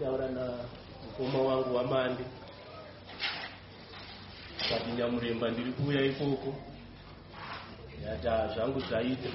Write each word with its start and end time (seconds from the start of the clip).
taura 0.00 0.28
namukoma 0.28 1.38
wangu 1.38 1.76
wamande. 1.76 2.24
Akati 4.60 4.90
nyamuremba 4.90 5.50
ndiri 5.50 5.72
kuuya 5.72 6.04
ikoko. 6.04 6.54
Yati 8.04 8.54
zvangu 8.54 8.80
zvaita. 8.80 9.30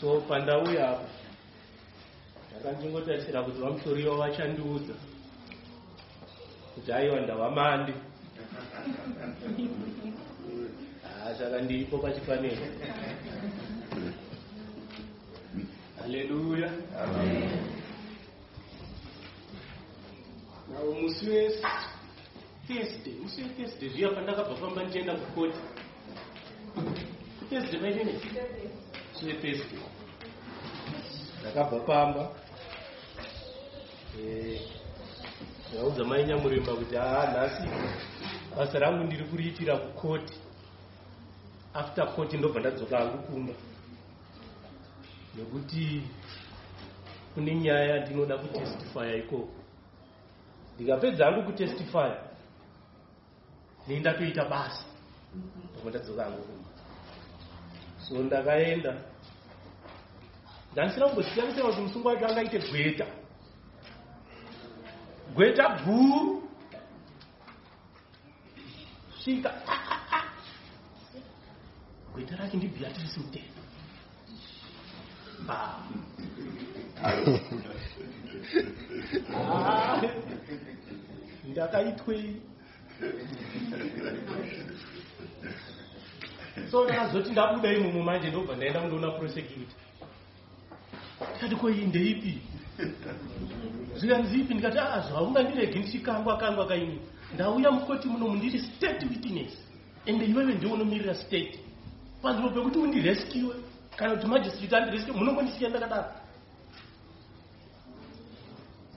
So 0.00 0.20
pandauya 0.20 0.88
apa 0.90 1.18
ndakandingotarisira 2.60 3.42
kuti 3.42 3.58
vamutoriwa 3.60 4.16
vachandiudza 4.16 4.94
kuti 6.74 6.92
aiwa 6.92 7.20
ndawamande 7.20 7.94
haa 11.02 11.34
saka 11.38 11.60
ndiripo 11.60 11.98
pachipanero 11.98 12.66
haleluya 16.00 16.70
nawo 20.72 20.92
musi 21.00 21.24
wethursday 21.30 23.12
musi 23.22 23.42
wethursday 23.42 23.88
zviya 23.88 24.10
pandakabva 24.10 24.56
famba 24.56 24.82
ndichienda 24.82 25.14
kukoti 25.14 25.58
thursday 27.50 27.80
maitene 27.80 28.12
musi 28.12 29.26
wethursday 29.26 29.80
ndakabva 31.40 31.80
pamba 31.80 32.30
ndaudza 35.72 36.04
mai 36.04 36.24
nyamuremba 36.24 36.72
kuti 36.74 36.96
haa 36.96 37.32
nhasi 37.32 37.62
basa 38.56 38.78
rangu 38.78 39.04
ndiri 39.04 39.24
kuriitira 39.24 39.76
kukoti 39.76 40.34
after 41.74 42.14
koti 42.14 42.36
ndobva 42.36 42.60
ndadzoka 42.60 42.98
hangu 42.98 43.18
kumba 43.18 43.52
nekuti 45.36 46.02
kune 47.34 47.54
nyaya 47.54 47.84
yandinoda 47.84 48.38
kutestifya 48.38 49.16
ikoko 49.16 49.57
ndikapedza 50.78 51.24
hangu 51.24 51.42
kutestifya 51.42 52.04
nei 53.88 54.00
ndatoita 54.00 54.44
basa 54.44 54.84
ndobva 55.72 55.90
ndadzoka 55.90 56.22
hangu 56.24 56.42
kumba 56.42 56.68
so 58.08 58.14
ndakaenda. 58.22 58.92
Ndandisina 60.72 61.06
kumbozitarisira 61.06 61.66
kuti 61.66 61.80
musungu 61.80 62.08
wacho 62.08 62.26
angaite 62.26 62.58
gweta. 62.58 63.06
Gweta 65.34 65.64
guru. 65.84 66.48
Svika. 69.24 69.50
Gweta 72.12 72.36
racho 72.36 72.56
ndibeatrice 72.56 73.20
mutema 73.20 73.58
ndakaitwei 81.50 82.36
so 86.70 86.84
ndakazoti 86.84 87.30
ndabuda 87.30 87.72
imomo 87.72 88.02
manje 88.02 88.28
ndobva 88.30 88.56
ndaenda 88.56 88.80
kundoona 88.80 89.10
prosecutor 89.10 89.66
tikati 91.34 91.56
koii 91.56 91.84
ndeipi? 91.86 92.38
Zvikanzipi 93.96 94.54
ndikati 94.54 94.78
a 94.78 95.00
zvaungandirege 95.00 95.78
ndichikangwa 95.78 96.36
kangwa 96.36 96.66
kaini. 96.66 96.98
Ndauya 97.34 97.70
mukoti 97.70 98.08
munomu 98.08 98.34
ndiri 98.36 98.58
state 98.58 99.02
witness 99.02 99.52
ende 100.06 100.24
iwewe 100.26 100.54
ndiunomirira 100.54 101.14
state. 101.14 101.58
Panzvimbo 102.22 102.50
pekuti 102.54 102.78
undireskiwe 102.78 103.54
kana 103.96 104.14
kuti 104.14 104.26
magistrate 104.26 104.76
andireskiwe 104.76 105.16
munongondisiya 105.16 105.70
ndakadaro 105.70 106.08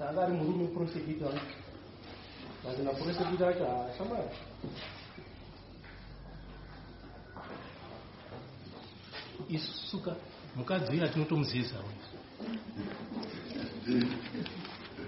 saka 0.02 0.22
ari 0.26 0.34
murume 0.34 0.68
prosecutor. 0.74 1.34
Mazina 2.66 2.92
prosecutor 2.94 3.50
acho 3.50 3.66
hashambari 3.66 4.30
isuka 9.50 10.16
mukadzi 10.56 10.92
uyu 10.92 11.06
atinotomuzivizawo 11.06 11.90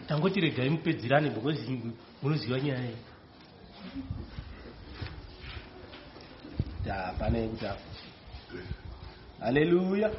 tangoti 0.08 0.42
regai 0.42 0.70
mupedzerane 0.70 1.30
because 1.30 1.62
munoziva 2.22 2.60
nyaya 2.60 2.86
iyi. 2.86 2.98
Hapana 6.88 7.38
yekuti 7.38 7.66
apa 7.66 7.82
haleluya 9.40 10.12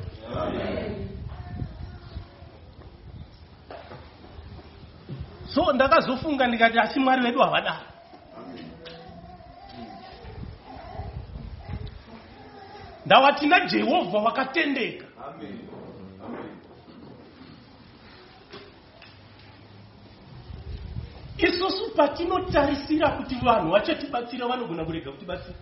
so 5.54 5.72
ndakazofunga 5.72 6.46
ndikati 6.46 6.78
asi 6.78 7.00
mwari 7.00 7.22
vedu 7.22 7.40
havadaro. 7.40 7.86
Ndava 13.06 13.32
tina 13.32 13.60
jehovha 13.60 14.18
wakatendeka. 14.18 15.04
Isusu 21.38 21.90
patinotarisira 21.96 23.08
kuti 23.10 23.34
vanhu 23.34 23.70
vachatibatsira 23.70 24.46
vanogona 24.46 24.84
kurega 24.84 25.10
kutibatsira. 25.12 25.54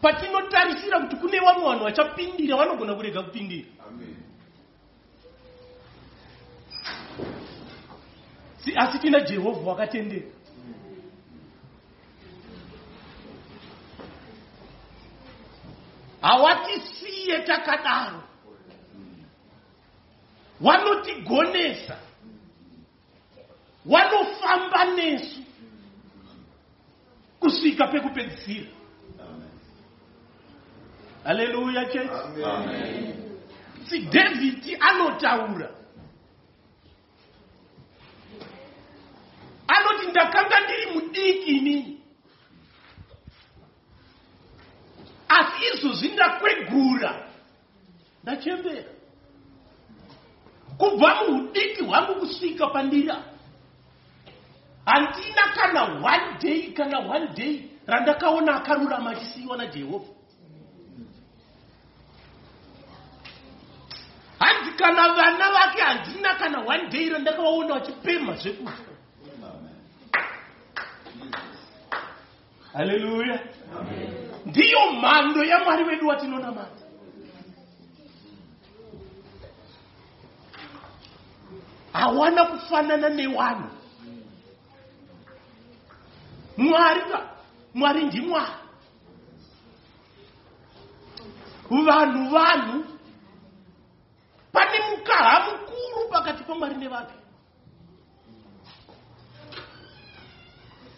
Patinotarisira 0.00 1.00
kuti 1.00 1.16
kune 1.16 1.40
vamwe 1.40 1.64
vanhu 1.64 1.84
vachapindira 1.84 2.56
vanogona 2.56 2.94
kurega 2.94 3.22
kupindira 3.22 3.68
asi 8.76 8.98
tina 8.98 9.20
jehovha 9.20 9.70
wakatendeka. 9.70 10.28
Hawatisiye 16.20 17.38
takadaro. 17.46 18.22
Wanotigonesa. 20.60 21.98
Wanofamba 23.86 24.84
nesu. 24.84 25.40
Kusvika 27.40 27.86
pekupedzisira. 27.86 28.66
Haleluya 31.24 31.84
chechi 31.84 32.08
si 33.88 33.98
dhavhidi 33.98 34.76
anotaura 34.80 35.70
anoti 39.68 40.06
ndakanga 40.06 40.60
mudiki 41.28 41.50
inini 41.50 42.00
asi 45.28 45.64
izvozvi 45.74 46.08
ndakwegura 46.08 47.28
ndachembera. 48.22 48.90
Kubva 50.78 51.14
muudiki 51.14 51.82
hwangu 51.84 52.14
kusvika 52.14 52.66
pandira 52.66 53.24
handina 54.84 55.48
kana 55.54 55.82
one 55.82 56.38
day 56.40 56.72
kana 56.72 56.98
one 56.98 57.28
day 57.34 57.70
randakaona 57.86 58.54
akarurama 58.54 59.10
achisiyiwa 59.10 59.56
najehovha 59.56 60.12
hanzi 64.38 64.70
kana 64.70 65.08
vana 65.08 65.52
vake 65.52 65.80
handina 65.82 66.34
kana 66.34 66.60
one 66.60 66.88
day 66.88 67.08
randakavaona 67.08 67.74
vachipema 67.74 68.34
zvekudya 68.34 68.97
haleluya 72.72 73.40
ndiyo 74.46 74.92
mhando 74.92 75.44
yamwari 75.44 75.84
vedu 75.84 76.08
watinonamata 76.08 76.84
hawana 81.92 82.44
kufanana 82.44 83.08
newanhu 83.08 83.70
mwari 86.56 87.00
mwari 87.74 88.04
ndimwari 88.04 88.52
vanhu 91.70 92.30
vanhu 92.30 92.84
pane 94.52 94.78
mukaha 94.90 95.40
mukuru 95.50 96.08
pakati 96.10 96.44
pamwari 96.44 96.74
nevake. 96.74 97.14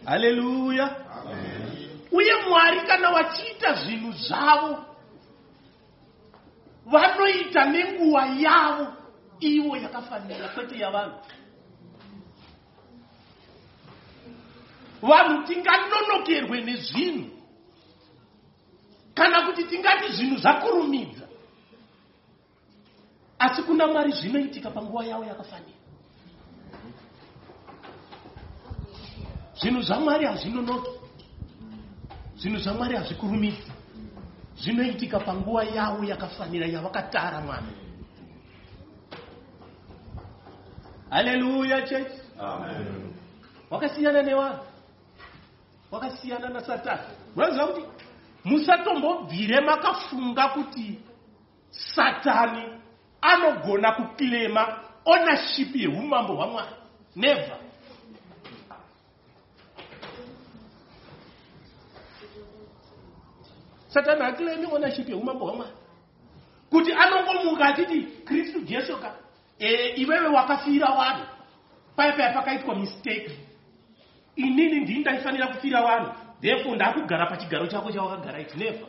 Haleluya 0.04 0.86
uye 2.20 2.34
mwari 2.48 2.80
kana 2.80 3.10
vachiita 3.10 3.74
zvinhu 3.74 4.12
zvavo 4.12 4.84
vanoita 6.86 7.64
nenguva 7.64 8.26
yavo 8.26 8.86
ivo 9.40 9.76
yakafanira 9.76 10.48
kwete 10.48 10.78
yavanhu. 10.78 11.18
Vanhu 15.02 15.46
tinganonokerwe 15.46 16.60
nezvinhu 16.60 17.30
kana 19.14 19.46
kuti 19.46 19.64
tingati 19.64 20.12
zvinhu 20.12 20.36
zvakurumidza 20.36 21.28
asi 23.38 23.62
kuna 23.62 23.86
mwari 23.86 24.12
zvinoitika 24.12 24.70
panguva 24.70 25.04
yavo 25.04 25.24
yakafanira. 25.24 25.80
Zvinhu 29.54 29.82
zvamwari 29.82 30.26
hazvinonoki 30.26 30.99
zvinhu 32.40 32.58
zvamwari 32.58 32.96
hazvikurumidzi. 32.96 33.72
Zvinoitika 34.60 35.20
panguva 35.20 35.64
yavo 35.64 36.04
yakafanira 36.04 36.66
yavakatara 36.66 37.40
mwari 37.40 37.66
haleluya 41.10 41.82
chechi 41.82 42.20
wakasiyana 43.70 44.22
nevanhu 44.22 44.58
wakasiyana 45.90 46.48
nasatani 46.48 47.02
unoziva 47.36 47.66
kuti 47.66 47.86
musatombobvire 48.44 49.60
makafunga 49.60 50.48
kuti 50.48 50.98
satani 51.70 52.62
anogona 53.20 53.92
kuklema 53.92 54.78
ownership 55.04 55.76
yeumambo 55.76 56.36
hwamwari 56.36 56.74
never 57.16 57.59
satani 63.94 64.22
haklemi 64.22 64.66
ownership 64.66 65.08
yeumambo 65.08 65.44
hwamwari 65.46 65.72
kuti 66.70 66.92
anongomuka 66.92 67.64
achiti 67.64 68.02
kristu 68.02 68.60
jesu 68.60 68.96
ka 68.96 69.14
e, 69.58 69.88
iwewe 69.96 70.26
wakafira 70.26 70.86
vanhu 70.86 71.26
paipaya 71.96 72.32
pakaitwa 72.32 72.74
mistake? 72.74 73.30
Inini 74.36 74.80
ndii 74.80 74.98
ndaifanira 74.98 75.46
kufira 75.46 75.82
vanhu 75.82 76.12
therefore 76.40 76.74
ndaakugara 76.76 77.26
pachigaro 77.26 77.66
chako 77.66 77.92
chawakagara 77.92 78.40
iti 78.40 78.58
never 78.58 78.86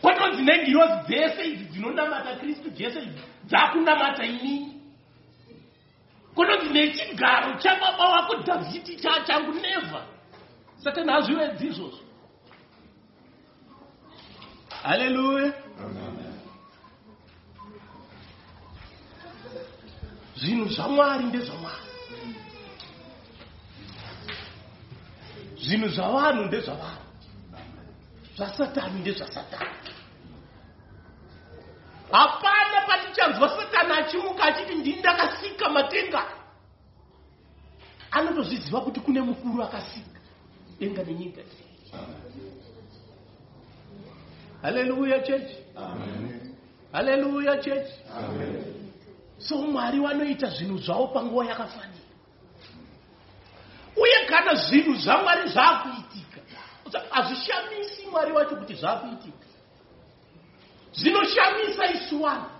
kwatonzi 0.00 0.42
nengirozi 0.42 0.92
dzese 1.06 1.44
idzi 1.44 1.64
dzinonamata 1.64 2.36
kristu 2.36 2.70
jesu 2.70 2.98
idzi 2.98 3.22
dzakunamata 3.44 4.24
inini 4.24 4.82
kwatonzi 6.34 6.72
nechigaro 6.72 7.54
chababa 7.58 8.08
wako 8.08 8.34
dhavhidi 8.36 8.96
changu 9.26 9.52
never 9.52 10.02
satani 10.84 11.12
hazvivedzi 11.12 11.66
izvozvo 11.66 12.07
haleluya 14.82 15.52
zvinhu 20.36 20.68
zvamwari 20.68 21.24
ndezvamwari 21.24 21.88
zvinhu 25.64 25.88
zvavanhu 25.88 26.44
ndezvavanhu 26.44 27.04
zvasatani 28.36 29.00
ndezvasatani 29.00 29.78
hapana 32.10 32.80
patichanzwa 32.86 33.48
satani 33.48 33.92
achimuka 33.92 34.44
achiti 34.44 34.74
ndini 34.74 34.98
ndakasika 34.98 35.68
matenga. 35.68 36.22
Anotozviziva 38.10 38.80
kuti 38.80 39.00
kune 39.00 39.20
mukuru 39.20 39.62
akasika. 39.62 40.20
Denga 40.80 41.02
nenyika 41.02 41.42
haleluya 44.62 45.20
chechi 45.20 45.56
haleluya 46.92 47.56
chechi 47.56 47.92
so 49.38 49.56
mwari 49.58 50.00
vanoita 50.00 50.46
zvinhu 50.50 50.78
zvavo 50.78 51.06
panguva 51.06 51.46
yakafanira. 51.46 52.04
Uye 53.96 54.26
kana 54.26 54.54
zvinhu 54.54 54.94
zvamwari 54.94 55.48
zvaakuitika 55.48 56.40
hazvishamisi 57.10 58.06
mwari 58.10 58.32
wacho 58.32 58.56
kuti 58.56 58.74
zvaakuitika 58.74 59.46
zvinoshamisa 60.92 61.90
isu 61.90 62.18
vanhu 62.18 62.50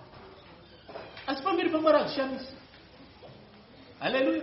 asi 1.27 1.43
pamberi 1.43 1.71
pamwari 1.71 1.99
hazvishamisi. 1.99 2.55
Haleluya 4.01 4.43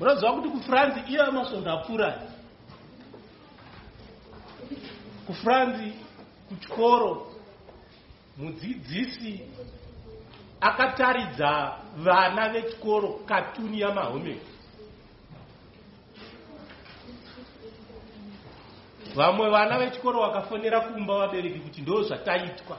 munoziva 0.00 0.32
kuti 0.32 0.48
kufranzi 0.48 1.00
iye 1.08 1.30
masvondo 1.30 1.72
apfurai 1.72 2.31
kufranzi 5.32 5.92
kuchikoro 6.48 7.26
mudzidzisi 8.36 9.40
akataridza 10.60 11.78
vana 11.96 12.48
vechikoro 12.48 13.08
katuni 13.08 13.80
yamahomeki 13.80 14.52
vamwe 19.14 19.50
vana 19.50 19.78
vechikoro 19.78 20.20
vakafonera 20.20 20.80
kumba 20.80 21.18
vabereki 21.18 21.58
kuti 21.58 21.80
ndo 21.80 22.02
zvataitwa 22.02 22.78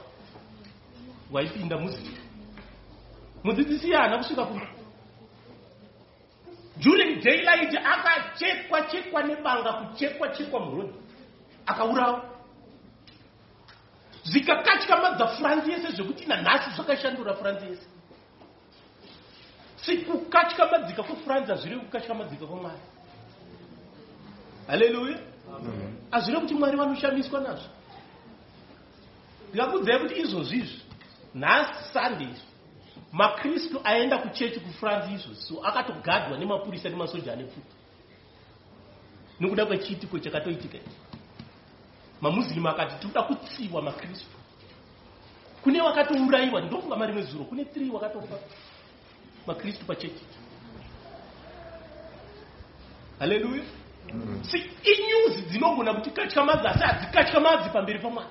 waipinda 1.32 1.78
muzika 1.78 2.20
mudzidzisi 3.44 3.86
iye 3.86 3.96
haana 3.96 4.18
kusvika 4.18 4.44
kumba 4.44 4.66
during 6.76 7.22
daylight 7.22 7.74
akachekwa 7.74 8.82
chekwa 8.82 9.22
nebanga 9.22 9.72
kuchekwa 9.72 10.28
chekwa 10.28 10.60
murodhi 10.60 10.94
akaurawa 11.66 12.33
zvikakatyamadza 14.24 15.26
furanzi 15.26 15.70
yese 15.70 15.88
zvekuti 15.96 16.26
nanhasi 16.26 16.70
zvakashandura 16.76 17.34
furanzi 17.34 17.66
yese. 17.66 17.86
Sikukatyamadzika 19.76 21.02
kwefuranzi 21.02 21.50
hazvirevi 21.50 21.80
kukatyamadzika 21.80 22.46
kwamwari. 22.46 22.84
Haleluya 24.66 25.18
hazvirevi 26.10 26.42
kuti 26.42 26.54
mwari 26.54 26.76
vanoshamiswa 26.76 27.40
nazvo. 27.40 27.70
Ndikakudzai 29.48 29.98
kuti 29.98 30.20
izvozvi 30.20 30.56
izvi 30.56 30.80
nhasi 31.34 31.92
sunday 31.92 32.26
izvi 32.26 32.54
makristu 33.12 33.80
aenda 33.84 34.18
kuchechi 34.18 34.60
kufuranzi 34.60 35.14
izvozvi 35.14 35.42
so 35.42 35.60
akatogadwa 35.62 36.38
nemapurisa 36.38 36.88
nemasoja 36.88 37.32
ane 37.32 37.44
pfuta 37.44 37.74
nekuda 39.40 39.66
kwechiitiko 39.66 40.18
chakatoitika 40.18 40.76
ichi 40.78 41.03
mamuslim 42.24 42.66
akati 42.66 42.94
tinoda 43.00 43.22
kutsiwa 43.22 43.82
makristu. 43.82 44.36
Kune 45.62 45.80
wakatourayiwa 45.82 46.60
ndofunga 46.60 46.96
marimwe 46.96 47.22
zuro 47.22 47.44
kune 47.44 47.62
3 47.62 47.90
wakatofa 47.94 48.36
makristu 49.46 49.84
pachechi. 49.86 50.24
Haleluya 53.18 53.64
si 54.42 54.58
inyuzi 54.92 55.42
dzinogona 55.48 55.94
kuti 55.94 56.10
katyamadzi 56.10 56.66
asi 56.68 56.84
hadzikatyamadzi 56.84 57.68
pamberi 57.70 57.98
pamwari 57.98 58.28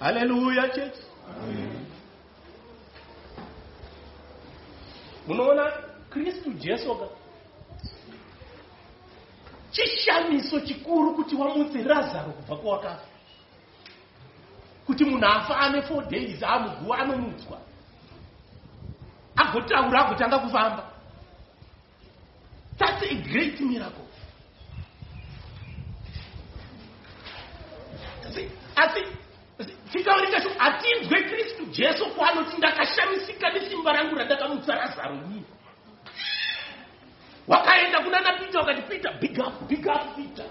haleluya 0.00 0.68
chechi 0.68 1.02
munoona 5.26 5.72
kristu 6.10 6.50
jesu 6.50 6.94
ka 6.94 7.06
chishamiso 9.70 10.60
chikuru 10.60 11.14
kuti 11.14 11.34
wamutse 11.36 11.82
razaro 11.82 12.32
kubva 12.32 12.56
kwawakafa 12.56 13.06
kuti 14.86 15.04
munhu 15.04 15.26
afa 15.26 15.56
ane 15.58 15.82
four 15.82 16.08
days 16.08 16.42
amuguwa 16.42 16.98
anomutswa 16.98 17.58
agotaura 19.36 20.06
agotanga 20.06 20.38
kufamba. 20.38 20.84
Thats 22.78 23.02
a 23.02 23.14
great 23.32 23.60
miracle. 23.60 24.04
Asi 28.76 29.02
tikaurika 29.92 30.40
sho 30.42 30.50
hatinzwe 30.58 31.22
kristu 31.22 31.66
jesu 31.66 32.06
kwaanoti 32.06 32.56
ndakashamisika 32.56 33.50
nesimba 33.50 33.92
rangu 33.92 34.14
randakamutsa 34.14 34.74
razaro 34.74 35.14
inini 35.14 35.44
wakati 38.58 38.82
pita 38.82 39.12
big 39.20 39.38
up 39.38 39.68
big 39.68 39.86
up 39.86 40.16
pita 40.16 40.44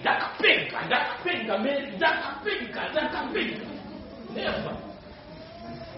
ndakapenga 0.00 0.82
ndakapenga 0.86 1.58
meri 1.58 1.96
ndakapenga 1.96 2.88
ndakapenga. 2.88 3.66
Never. 4.34 4.76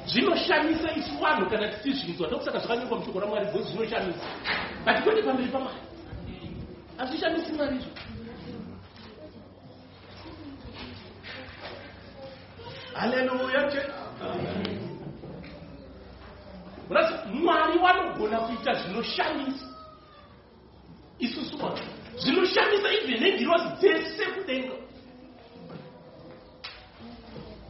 Zvinoshamisa 0.07 0.95
isu 0.97 1.19
vanhu 1.19 1.51
kana 1.51 1.69
tisizvinzwa 1.69 2.27
ndokusaka 2.29 2.59
zvakanyorwa 2.59 2.99
mushoko 2.99 3.21
ramwari 3.21 3.47
bho 3.53 3.63
zvinoshamisa. 3.63 4.27
But 4.85 5.03
kwete 5.05 5.23
pamberi 5.23 5.49
pamwari. 5.49 5.79
Hazvishamisi 6.97 7.53
mwari 7.53 7.77
izvo 7.77 7.91
haleluya 12.95 13.71
che 13.71 13.83
mwari 17.33 17.79
vanogona 17.79 18.41
kuita 18.41 18.73
zvinoshamisa 18.75 19.72
isusu 21.25 21.57
vanhu 21.57 21.85
zvinoshamisa 22.21 22.89
ibve 22.99 23.15
nengirozi 23.23 23.69
dzese 23.81 24.25
kudenga. 24.35 24.75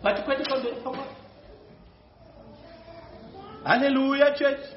But 0.02 0.16
kwete 0.24 0.44
pamberi 0.50 0.76
pamwari 0.84 1.10
haleluya 3.64 4.30
chechi 4.30 4.68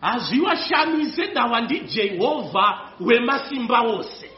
hazvivashamise 0.00 1.26
ndawa 1.26 1.60
ndijehovha 1.60 2.80
wemasimba 3.00 3.80
ose 3.80 4.30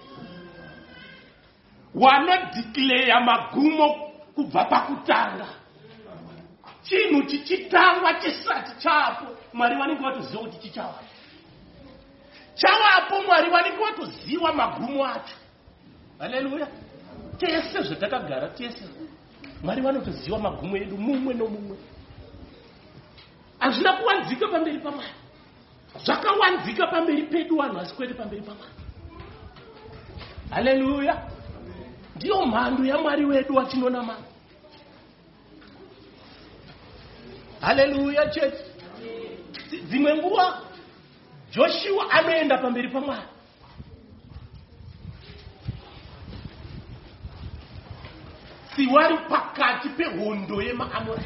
wanodhikleya 1.94 3.20
magumo 3.20 3.88
kubva 4.34 4.64
pakutanga. 4.64 5.46
Chinhu 6.82 7.22
chichitangwa 7.22 8.14
chisati 8.14 8.72
chapo 8.82 9.26
mwari 9.52 9.76
vanenge 9.76 10.02
vatoziva 10.02 10.38
kuti 10.42 10.58
chichavapo 10.58 11.04
chavapo 12.60 13.22
mwari 13.26 13.50
vanenge 13.50 13.76
vatoziva 13.76 14.52
magumo 14.52 15.06
acho. 15.06 15.36
Haleluya. 16.18 16.68
Tese 17.38 17.82
zvatakagara 17.82 18.48
tese. 18.48 18.84
Mwari 19.62 19.82
vanotoziva 19.82 20.38
magumo 20.38 20.76
edu 20.76 20.96
mumwe 20.98 21.34
nomumwe. 21.34 21.76
Hazvina 23.58 23.92
kuwanzika 23.92 24.48
pamberi 24.48 24.78
pamwari. 24.78 25.14
Zvakawanzika 26.04 26.86
pamberi 26.86 27.22
pedu 27.22 27.56
vanhu 27.56 27.78
asi 27.78 27.94
kwete 27.94 28.14
pamberi 28.14 28.42
pamwari. 28.42 28.72
Haleluya. 30.50 31.28
Ndiyo 32.16 32.46
mhando 32.46 32.84
yamwari 32.84 33.24
wedu 33.24 33.54
watinonamana 33.54 34.30
haleluya 37.60 38.30
chechi 38.30 38.64
dzimwe 39.88 40.16
nguva 40.16 40.62
joshua 41.50 42.10
anoenda 42.10 42.58
pamberi 42.58 42.88
pamwari 42.88 43.28
siwari 48.76 49.16
pakati 49.28 49.88
pehondo 49.88 50.62
yemaamori 50.62 51.24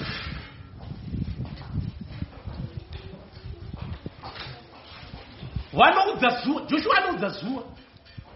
vanoudza 5.72 6.28
zuva 6.44 6.60
joshua 6.66 6.96
anoudza 6.98 7.28
zuva 7.28 7.62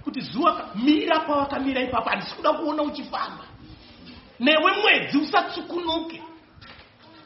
kuti 0.05 0.21
zuva 0.21 0.71
mira 0.75 1.21
pavakamira 1.21 1.81
ipapo 1.83 2.11
handisi 2.11 2.35
kuda 2.35 2.53
kuona 2.53 2.83
uchifamba. 2.83 3.45
Newe 4.41 4.73
mwedzi 4.83 5.19
usatsukunuke 5.19 6.23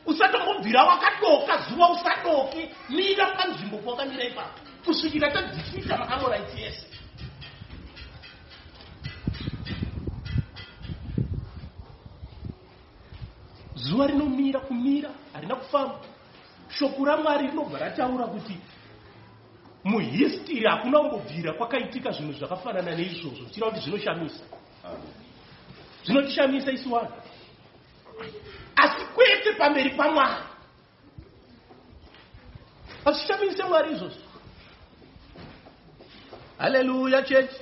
usatombobvira 0.07 0.85
wakadoka 0.85 1.57
zuva 1.69 1.89
usadoke 1.91 2.71
mira 2.89 3.27
panzvimbo 3.37 3.79
pawakamira 3.79 4.25
ipapo. 4.25 4.61
Kusvikira 4.85 5.31
tadzichita 5.31 5.97
maamoraiti 5.99 6.63
yese 6.63 6.87
zuva 13.75 14.07
rinomira 14.07 14.61
kumira 14.61 15.11
harina 15.33 15.57
kufamba. 15.57 16.01
Shoko 16.79 17.05
ramwari 17.05 17.47
rinobva 17.47 17.79
rataura 17.79 18.27
kuti 18.27 18.57
muhistiri 19.85 20.67
hakuna 20.67 20.99
kumbobvira 20.99 21.53
kwakaitika 21.53 22.11
zvinhu 22.11 22.33
zvakafanana 22.33 22.95
neizvozvo. 22.95 23.45
Zvichira 23.45 23.71
kuti 23.71 23.81
zvinoshamisa. 23.81 24.45
Zvinotishamisa 26.05 26.73
isi 26.73 26.89
vanhu 26.89 27.13
asi 28.77 29.05
kwete 29.15 29.53
pamberi 29.53 29.91
pamwari 29.91 30.43
hazvishamise 33.05 33.65
mwari 33.65 33.93
izvozvo. 33.93 34.21
Haleluya 36.59 37.23
chechi 37.23 37.61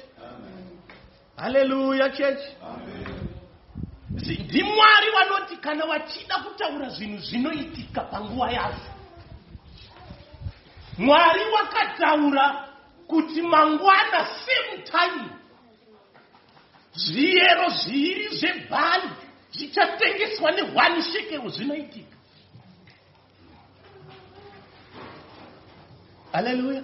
haleluya 1.37 2.11
chechi 2.11 2.57
ndimwari 4.39 5.11
vanoti 5.11 5.57
kana 5.57 5.87
vachida 5.87 6.39
kutaura 6.39 6.89
zvinhu 6.89 7.19
zvinoitika 7.19 8.01
panguva 8.01 8.51
yazvo 8.51 8.91
mwari 10.99 11.45
wakataura 11.55 12.69
kuti 13.07 13.43
mangwana 13.43 14.27
same 14.45 14.83
time 14.83 15.31
zviyero 16.93 17.69
zviri 17.69 18.29
zvebhari 18.29 19.11
zvichatengeswa 19.53 20.51
nehwani 20.51 21.03
shekero 21.03 21.49
zvinoitika. 21.49 22.17
Haleluya 26.33 26.83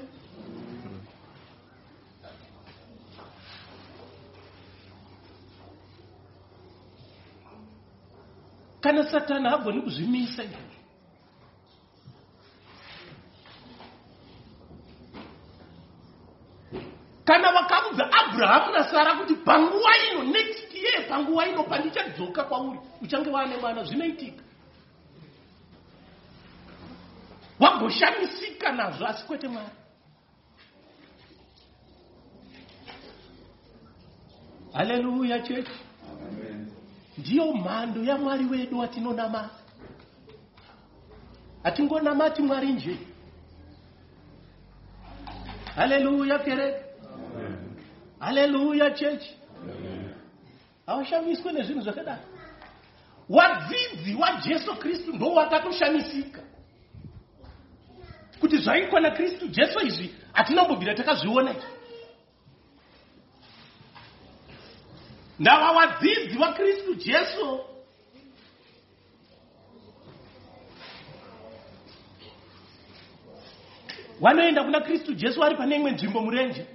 kana 8.86 9.04
satani 9.10 9.48
hagoni 9.48 9.80
kuzvimisa 9.82 10.44
izvozvo 10.44 10.76
kana 17.24 17.52
vakaudza 17.52 18.04
abrahamu 18.12 18.72
nasara 18.72 19.14
kuti 19.18 19.34
panguva 19.34 19.92
ino 20.06 20.22
next 20.22 20.65
year 20.86 21.08
panguva 21.08 21.48
ino 21.48 21.62
pandichadzoka 21.64 22.44
kwauri 22.44 22.78
uchange 23.02 23.30
vaane 23.30 23.56
mwana 23.56 23.84
zvinoitika. 23.84 24.42
Wagoshamisika 27.60 28.72
nazvo 28.72 29.06
asi 29.06 29.24
kwete 29.24 29.48
mwari 29.48 29.70
haleluya 34.72 35.40
chechi 35.40 35.70
ndiyo 37.18 37.52
mhando 37.52 38.04
yamwari 38.04 38.44
wedu 38.44 38.78
watinonamata 38.78 39.50
hatingonamati 41.62 42.42
mwari 42.42 42.72
nje. 42.72 42.98
Haleluya 45.74 46.38
kereke. 46.38 46.84
Haleluya 48.18 48.90
chechi 48.90 49.35
hawashamiswe 50.86 51.52
nezvinhu 51.52 51.80
zvakadai. 51.80 52.24
Wadzidzi 53.28 54.14
wajesu 54.14 54.76
kristu 54.76 55.12
ndo 55.12 55.26
wakatoshamisika 55.26 56.42
kuti 58.40 58.56
zvaitwa 58.56 59.00
nakristu 59.00 59.48
jesu 59.48 59.86
izvi 59.86 60.14
hatinambobvira 60.32 60.94
takazviona 60.94 61.50
izvi 61.50 61.76
ndava 65.38 65.72
wadzidzi 65.72 66.38
wakristu 66.38 66.94
jesu. 66.94 67.60
Wanoenda 74.20 74.64
kuna 74.64 74.80
kristu 74.80 75.14
jesu 75.14 75.40
vari 75.40 75.56
pane 75.56 75.76
imwe 75.76 75.90
nzvimbo 75.90 76.20
murenje 76.20 76.66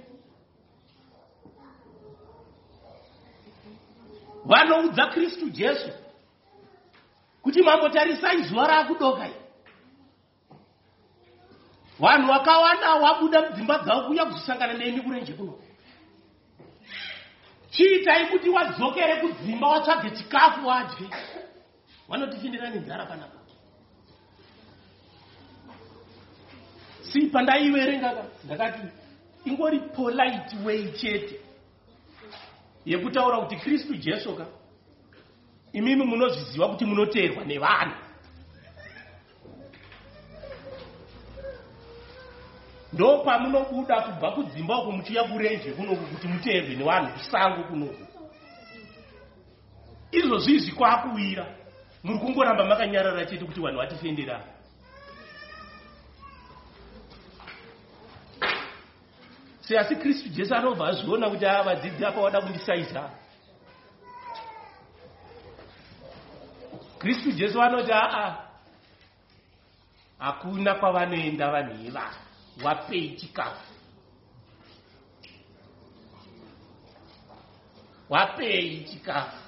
vanoudza 4.44 5.06
kristu 5.06 5.50
jesu 5.50 5.90
kuti 7.42 7.62
mambotarisai 7.62 8.42
zuva 8.42 8.66
raakudoka 8.66 9.26
i 9.26 9.32
vanhu 12.00 12.28
vakawanda 12.28 12.94
wabuda 12.94 13.42
mudzimba 13.42 13.78
dzavo 13.78 14.00
kuuya 14.06 14.24
kuzosangana 14.24 14.72
nemi 14.72 15.00
kurenje 15.00 15.32
kuno. 15.32 15.58
Chiitai 17.70 18.26
kuti 18.26 18.48
wadzokere 18.50 19.16
kudzimba 19.16 19.68
watsvage 19.68 20.10
chikafu 20.10 20.66
wadye 20.66 21.08
vanotifindirani 22.08 22.78
nzara 22.78 23.06
panapa 23.06 23.38
si 27.12 27.26
pandaiverengaka 27.26 28.24
ndakati 28.44 28.82
ingori 29.44 29.80
polite 29.80 30.56
way 30.64 30.92
chete 30.92 31.40
yekutaura 32.86 33.40
kuti 33.40 33.56
kristu 33.56 33.94
jesu 33.94 34.36
ka 34.36 34.46
imimi 35.72 36.04
munozviziva 36.04 36.68
kuti 36.68 36.84
munoteerwa 36.84 37.44
nevanhu 37.44 37.96
ndo 42.92 43.18
pamunobuda 43.18 44.00
kubva 44.02 44.30
kudzimba 44.32 44.78
uko 44.78 44.92
muchiuya 44.92 45.24
kurenje 45.24 45.72
kunoku 45.72 46.04
kuti 46.06 46.28
muteerwe 46.28 46.74
nevanhu 46.76 47.12
kusango 47.12 47.62
kunoku 47.64 48.04
izvozvi 50.12 50.54
izvi 50.54 50.72
kwakuwira. 50.72 51.46
Muri 52.04 52.18
kungoramba 52.18 52.64
makanyarara 52.64 53.26
chete 53.26 53.44
kuti 53.44 53.60
vanhu 53.60 53.78
vatifenderana 53.78 54.44
se 59.72 59.78
asi 59.78 59.96
kristu 59.96 60.28
jesu 60.28 60.54
anobva 60.54 60.88
azviona 60.88 61.30
kuti 61.30 61.46
aa 61.46 61.62
vadzidzi 61.62 62.04
apa 62.04 62.20
wada 62.20 62.40
kundisaiza 62.40 63.10
kristu 66.98 67.30
jesu 67.32 67.62
anoti 67.62 67.92
aa 67.92 68.48
hakuna 70.18 70.74
kwavanoenda 70.74 71.50
vanhu 71.50 71.86
ivava. 71.86 72.16
Wapei 72.64 73.16
chikafu. 73.16 73.72
Wapei 78.08 78.84
chikafu. 78.84 79.42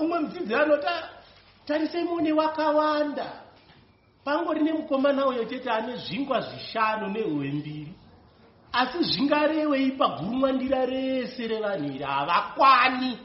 Umwe 0.00 0.18
mudzidzi 0.20 0.54
anoti 0.54 0.86
tarisai 1.66 2.04
muone 2.04 2.32
wakawanda 2.32 3.45
pangori 4.26 4.60
nemukomana 4.60 5.26
uyo 5.26 5.44
chete 5.44 5.70
ane 5.70 5.96
zvingwa 5.96 6.40
zvishanu 6.40 7.08
nehwe 7.08 7.52
mbiri. 7.52 7.94
Asi 8.72 8.98
zvingarevei 9.02 9.90
pagurumwandira 9.90 10.86
rese 10.86 11.46
revanhu 11.46 11.94
iri 11.94 12.04
havakwani. 12.04 13.18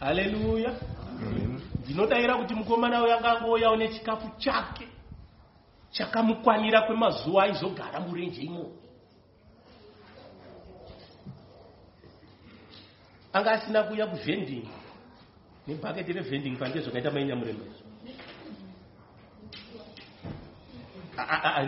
Haleluya. 0.00 0.72
Ndinodayira 1.84 2.36
kuti 2.36 2.54
mukomana 2.54 3.02
uyo 3.02 3.16
angangoyawo 3.16 3.76
nechikafu 3.76 4.28
chake 4.38 4.88
chakamukwanira 5.90 6.82
kwemazuva 6.82 7.42
aizogara 7.42 8.00
murenje 8.00 8.42
imomo. 8.42 8.72
Anga 13.32 13.52
asina 13.52 13.82
kuuya 13.82 14.06
kuvhending 14.06 14.68
nebhaketi 15.66 16.12
revhending 16.12 16.56
pange 16.58 16.80
zvakaita 16.80 17.10
mainyamurembezo 17.10 17.84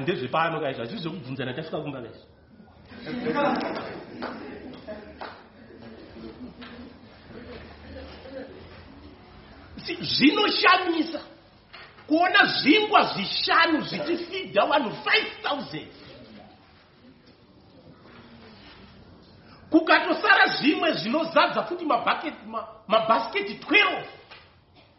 ndezvepano 0.02 0.61
kaizvo 0.61 0.83
hazvisi 0.83 1.02
zvekubvunzana 1.02 1.55
tasvika 1.55 1.83
kumba 1.83 2.00
kaizvo 2.00 2.26
zvinoshamisa 10.00 11.21
kuona 12.07 12.45
zvingwa 12.45 13.00
zvishanu 13.14 13.81
zvichifidha 13.81 14.67
vanhu 14.67 14.90
5000 15.45 16.08
kukatosara 19.70 20.46
zvimwe 20.46 20.92
zvinozadza 20.92 21.62
futi 21.62 21.84
mabhasiketi 22.88 23.54
12 23.54 24.04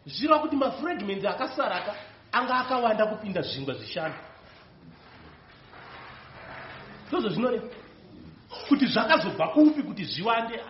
zvireva 0.06 0.38
kuti 0.40 0.56
mafragments 0.56 1.24
akasaraka 1.24 1.94
anga 2.32 2.54
akawanda 2.54 3.06
kupinda 3.06 3.42
zvingwa 3.42 3.74
zvishanu. 3.74 4.14
Ndozvo 7.08 7.28
zvinoreva 7.28 7.68
kuti 8.68 8.86
zvakazobva 8.86 9.48
kupi 9.48 9.82
kuti 9.82 10.04
zviwande. 10.04 10.60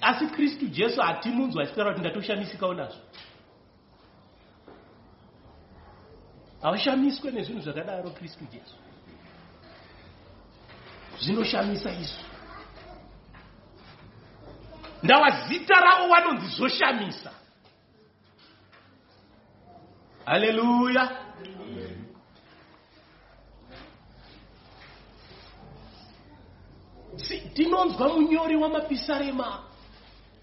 Asi 0.00 0.26
kristu 0.26 0.66
jesu 0.66 1.00
hatimunzwa 1.00 1.62
achitaura 1.62 1.90
kuti 1.90 2.00
ndatoshamisikawo 2.00 2.74
nazvo 2.74 3.02
haushamiswe 6.62 7.30
nezvinhu 7.30 7.62
zvakadaro 7.62 8.10
kristu 8.10 8.44
jesu 8.52 8.74
zvinoshamisa 11.20 11.90
isu. 11.92 12.24
Ndawa 15.02 15.30
zita 15.30 15.80
ravo 15.80 16.08
vanonzi 16.08 16.46
zvoshamisa 16.46 17.32
haleluya. 20.24 21.10
Tinonzwa 27.54 28.08
munyori 28.08 28.56
wamapisarema 28.56 29.64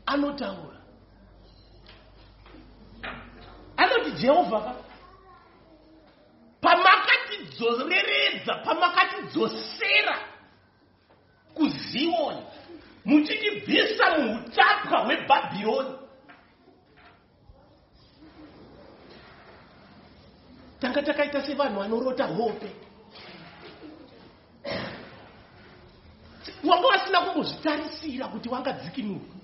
anotaura 0.05 0.77
anoti 3.77 4.11
jehovha 4.11 4.75
pamakatidzoreredza 6.61 8.55
pamakatidzosera 8.55 10.32
kuzioni 11.53 12.43
muchitibvisa 13.05 14.17
muutapwa 14.17 14.99
hwebhabhironi. 14.99 15.95
Tanga 20.79 21.01
takaita 21.01 21.41
sevanhu 21.41 21.79
vanorota 21.79 22.25
hope. 22.27 22.69
Wanga 26.63 26.87
vasina 26.87 27.21
kumbozvitarisira 27.21 28.27
kuti 28.27 28.49
wangadzikinurwa 28.49 29.35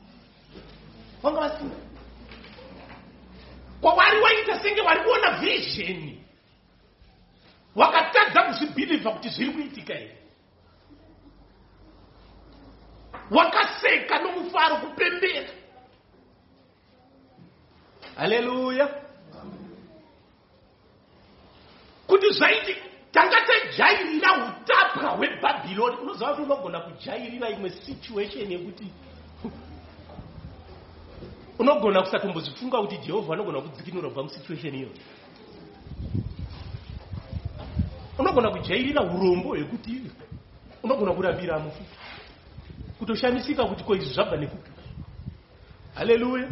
wanga 1.24 1.40
vasina. 1.40 1.76
Kwawari 3.82 4.22
waita 4.22 4.60
senge 4.60 4.82
wari 4.82 5.04
kuona 5.04 5.32
vhizheni 5.32 6.24
wakatadza 7.76 8.44
kuzvibhilivha 8.44 9.12
kuti 9.12 9.30
zviri 9.30 9.52
kuitika 9.52 9.94
here 9.94 10.16
wakaseka 13.32 14.20
nomufaro 14.20 14.76
kupembera. 14.76 15.50
Haleluya 18.16 18.90
kuti 22.08 22.34
zvaiti 22.34 22.76
tanga 23.12 23.42
tajairira 23.42 24.48
utapwa 24.48 25.10
hwebhabhironi 25.10 25.98
unoziva 25.98 26.30
kuti 26.30 26.42
unogona 26.42 26.80
kujairira 26.80 27.50
imwe 27.50 27.70
situation 27.70 28.52
yekuti 28.52 28.88
unogona 31.60 32.02
kusatombozvifunga 32.02 32.82
kuti 32.82 32.98
jehovha 32.98 33.34
anogona 33.34 33.62
kudzikinura 33.62 34.10
kubva 34.10 34.24
musituation 34.24 34.76
iyoyo 34.76 34.94
unogona 38.18 38.52
kujairira 38.52 39.02
urombo 39.02 39.50
hwekuti 39.50 40.02
unogona 40.84 41.14
kurambira 41.14 41.60
mufu 41.60 41.84
kutoshamisika 43.00 43.66
kuti 43.66 43.84
ko 43.84 43.96
izvi 43.96 44.14
zvabva 44.14 44.38
nekupi 44.38 44.72
haleluya. 45.96 46.50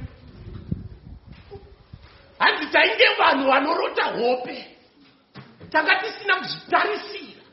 Hanzi 2.39 2.65
tainge 2.71 3.07
vanhu 3.19 3.47
vanorota 3.47 4.03
hope 4.03 4.77
tanga 5.71 5.99
tisina 6.01 6.35
kuzvitarisira 6.35 7.43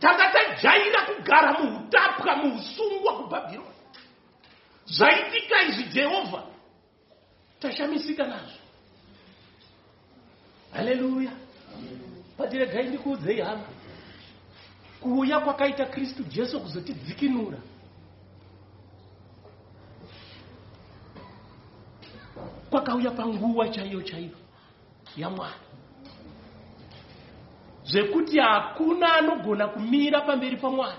tanga 0.00 0.30
tajaira 0.32 1.00
kugara 1.06 1.52
muutapwa 1.58 2.36
muusungwa 2.36 3.12
kubhabhironi 3.16 3.76
zvaitika 4.86 5.62
izvi 5.62 5.84
jehovha 5.84 6.42
tashamisika 7.60 8.26
nazvo. 8.26 8.60
Haleluya. 10.72 11.30
Patiregai 12.36 12.88
ndikuudzei 12.88 13.40
hama 13.40 13.64
kuuya 15.00 15.40
kwakaita 15.40 15.86
kristu 15.86 16.22
jesu 16.22 16.60
kuzotidzikinura 16.60 17.58
kwakauya 22.96 23.10
panguva 23.10 23.68
chaiyo 23.68 24.02
chaiyo 24.02 24.36
yamwari 25.16 25.54
zvekuti 27.84 28.38
hakuna 28.38 29.14
anogona 29.14 29.68
kumira 29.68 30.20
pamberi 30.20 30.56
pamwari 30.56 30.98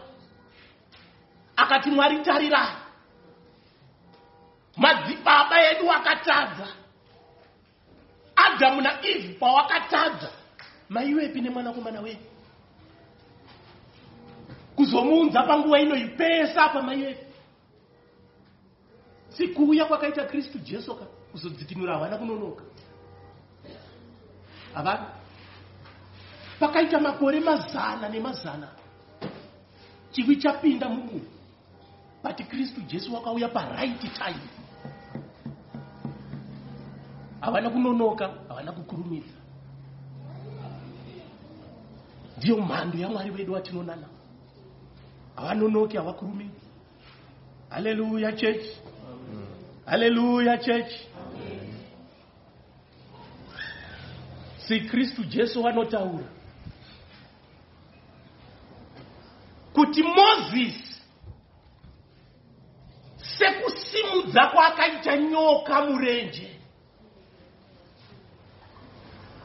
akati 1.56 1.90
mwari 1.90 2.20
tarirai 2.20 2.76
madzibaba 4.78 5.72
edu 5.72 5.92
akatadza 5.92 6.68
adhamu 8.36 8.82
naivhi 8.82 9.34
pawakatadza 9.34 10.32
maiwepi 10.90 11.42
nemwanakomana 11.42 12.02
wedu 12.02 12.26
kuzomuunza 14.76 15.44
panguva 15.44 15.80
ino 15.80 15.96
ipesa 15.96 16.70
pamaiwepi 16.70 17.26
sikuuya 19.30 19.86
kwakaita 19.86 20.26
kristu 20.26 20.60
jesu 20.60 20.96
ka 20.96 21.06
kuzodzikinura 21.42 21.94
havana 21.94 22.18
kunonoka. 22.18 22.64
Havana. 24.74 25.08
Pakaita 26.60 27.00
makore 27.00 27.40
mazana 27.40 28.10
nemazana 28.10 28.68
chivi 30.12 30.36
chapinda 30.36 30.90
mumunhu 30.90 31.22
but 32.24 32.38
kristu 32.50 32.82
jesu 32.82 33.14
wakauya 33.14 33.50
paraiti 33.50 34.10
time. 34.10 34.42
Havana 37.42 37.70
kunonoka 37.70 38.28
havana 38.50 38.72
kukurumidza. 38.72 39.38
Ndiyo 42.38 42.58
mhando 42.58 42.98
yamwari 42.98 43.32
wedu 43.32 43.54
watinonana 43.54 44.08
havanonoki 45.36 45.98
havakurumidzi 45.98 46.68
haleluya 47.70 48.32
chechi 48.32 48.78
haleluya 49.86 50.58
chechi 50.58 51.07
si 54.68 54.80
kristu 54.82 55.24
jesu 55.24 55.62
vanotaura 55.64 56.28
kuti 59.74 60.04
mozisi 60.04 60.88
sekusimudza 63.38 64.48
kwaakaita 64.48 65.18
nyoka 65.18 65.82
murenje. 65.82 66.60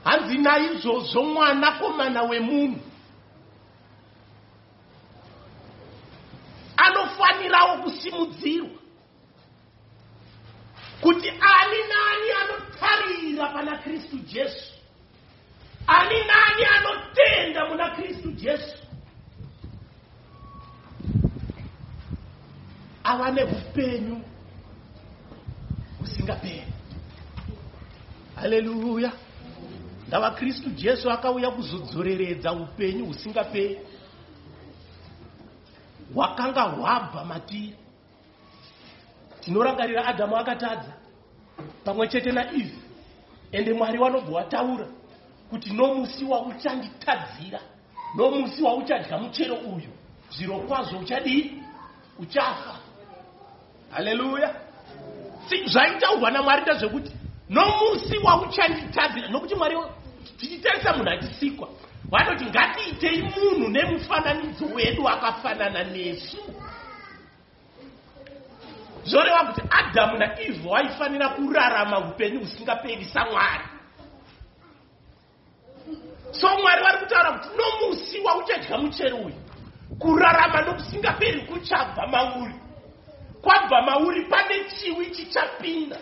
Hanzi 0.04 0.38
naizvozvo 0.38 1.22
mwanakomana 1.22 2.22
wemunhu 2.22 2.80
anofanirawo 6.76 7.82
kusimudzirwa 7.82 8.78
kuti 11.00 11.28
ani 11.30 11.78
nani 11.88 12.30
anotarira 12.40 13.46
pana 13.46 13.78
kristu 13.78 14.16
jesu 14.18 14.71
ani 15.96 16.18
nani 16.30 16.64
anotenda 16.76 17.60
muna 17.68 17.86
kristu 17.96 18.28
jesu? 18.32 18.76
Ava 23.04 23.30
neupenyu 23.30 24.16
husingaperi. 25.98 26.64
Haleluya 28.36 29.12
ndava 30.08 30.30
kristu 30.30 30.70
jesu 30.70 31.10
akauya 31.10 31.50
kuzodzoreredza 31.50 32.52
upenyu 32.52 33.06
husingaperi. 33.06 33.78
Hwakanga 36.14 36.62
hwabva 36.62 37.24
matiri. 37.24 37.76
Tinorangarira 39.40 40.06
adhamu 40.06 40.36
akatadza 40.36 40.92
pamwe 41.84 42.08
chete 42.08 42.32
naivhi 42.32 42.78
ende 43.52 43.72
mwari 43.72 43.98
wanobva 43.98 44.32
wataura 44.32 44.86
kuti 45.52 45.72
nomusi 45.72 46.24
wauchanditadzira 46.24 47.60
nomusi 48.14 48.62
wauchadya 48.62 49.18
muchero 49.18 49.54
uyu 49.54 49.92
zviro 50.30 50.58
kwazvo 50.58 50.98
uchadii 50.98 51.52
uchafa. 52.18 52.78
Haleluya. 53.90 54.54
Zvaitaurwa 55.66 56.30
namwari 56.30 56.62
ndezvekuti 56.62 57.12
nomusi 57.48 58.18
wauchanditadzira 58.18 59.28
nokuti 59.28 59.54
mwari 59.54 59.76
tichitarisa 60.38 60.96
munhu 60.96 61.10
achisikwa 61.10 61.68
wanoti 62.10 62.44
ngatiitei 62.44 63.22
munhu 63.22 63.68
nemufananidzo 63.68 64.66
wedu 64.66 65.08
akafanana 65.08 65.84
nesu. 65.84 66.38
Zvoreva 69.04 69.44
kuti 69.44 69.62
adhamu 69.70 70.18
naivha 70.18 70.70
waifanira 70.70 71.28
kurarama 71.28 71.98
upenyu 71.98 72.40
husingaperi 72.40 73.04
samwari 73.04 73.71
so 76.32 76.48
mwari 76.58 76.82
vari 76.82 76.98
kutaura 76.98 77.32
kuti 77.32 77.48
nomusi 77.56 78.20
wauchadya 78.20 78.78
muchero 78.78 79.16
uyu. 79.16 79.34
Kurarama 79.98 80.60
nokusingaperi 80.62 81.40
kuchabva 81.40 82.06
mauri. 82.06 82.54
Kwabva 83.42 83.82
mauri 83.82 84.24
pane 84.24 84.64
chiwi 84.64 85.06
chichapinda. 85.10 85.98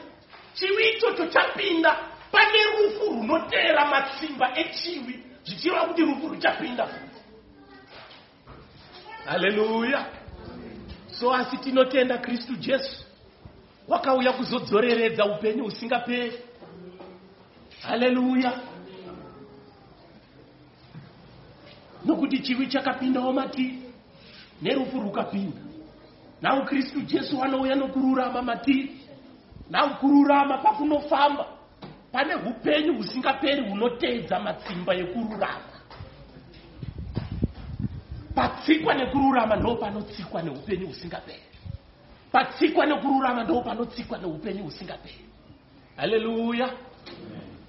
Chiwi 0.54 0.88
ichocho 0.88 1.26
chapinda. 1.26 1.96
Pane 2.32 2.58
rufu 2.78 3.10
runoteera 3.12 3.84
matsimba 3.86 4.58
echiwi 4.58 5.24
zvichireva 5.44 5.86
kuti 5.86 6.02
rufu 6.02 6.28
ruchapinda. 6.28 6.88
Haleluya 9.26 10.06
so 11.12 11.34
asi 11.34 11.56
tinotenda 11.56 12.18
kristu 12.18 12.56
jesu 12.56 13.04
wakauya 13.88 14.32
kuzodzoreredza 14.32 15.24
upenyu 15.24 15.64
husingaperi. 15.64 16.38
Haleluya 17.82 18.52
nokuti 22.04 22.38
chivi 22.38 22.66
chakapindawo 22.66 23.32
matiri 23.32 23.82
nerufu 24.62 25.00
rukapinda 25.00 25.60
nau 26.42 26.64
kristu 26.64 27.00
jesu 27.00 27.42
anouya 27.42 27.74
nokururama 27.74 28.42
matiri 28.42 29.00
nau 29.70 29.98
kururama 30.00 30.58
pakunofamba. 30.58 31.46
Pane 32.12 32.34
upenyu 32.34 32.94
husingaperi 32.96 33.70
hunoteedza 33.70 34.40
matsimba 34.40 34.94
ekururama. 34.94 35.70
Patsikwa 38.34 38.94
nekururama 38.94 39.56
ndo 39.56 39.76
panotsikwa 39.76 40.42
neupenyu 40.42 40.86
husingaperi. 40.86 41.42
Patsikwa 42.32 42.86
nekururama 42.86 43.44
ndo 43.44 43.60
panotsikwa 43.62 44.18
neupenyu 44.18 44.64
husingaperi. 44.64 45.24
Haleluya 45.96 46.70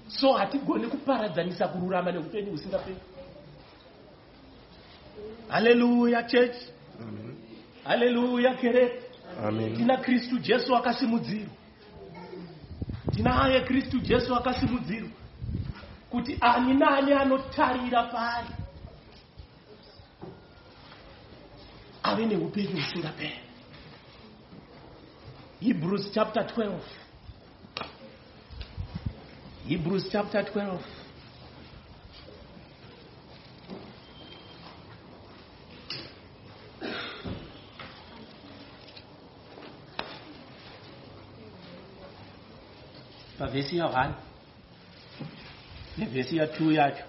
so 0.08 0.32
hatigoni 0.32 0.86
kuparadzanisa 0.86 1.68
kururama 1.68 2.12
neupenyu 2.12 2.50
husingaperi 2.50 2.96
haleluya 5.48 6.22
chechi 6.22 6.66
haleluya 7.84 8.54
kereke. 8.54 9.02
Tina 9.76 9.96
kristu 9.96 10.38
jesu 10.38 10.76
akasimudzirwa 10.76 11.54
tinaye 13.14 13.60
kristu 13.60 13.98
jesu 14.00 14.34
akasimudzirwa 14.34 15.10
kuti 16.10 16.38
ani 16.40 16.74
nani 16.74 17.12
anotarira 17.12 18.02
paari 18.02 18.48
ave 22.02 22.26
neupenyu 22.26 22.76
husingaperi 22.76 23.40
hebrews 25.60 26.12
chapter 26.14 26.42
12 26.42 26.78
hebrews 29.68 30.10
chapter 30.12 30.42
12 30.42 30.78
pavhesi 43.42 43.76
ya1 43.78 44.10
nevhesi 45.98 46.36
ya2 46.36 46.72
yacho. 46.72 47.04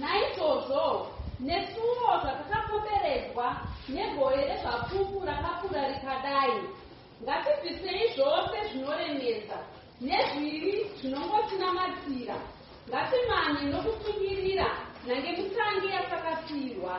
Naizvozvo 0.00 1.06
nesuwo 1.40 2.12
zvakakakomberedzwa 2.22 3.46
negore 3.88 4.36
rezvapupu 4.48 5.26
rakakura 5.26 5.88
rikadai. 5.88 6.60
Ngatibvisei 7.22 8.12
zvose 8.16 8.56
zvinoremedza 8.68 9.58
nezvivi 10.00 10.74
zvinongotinamatira 10.98 12.36
ngatimanye 12.88 13.64
nokusungirira 13.72 14.68
nange 15.06 15.30
mutangi 15.38 15.88
yatakasiyirwa 15.96 16.94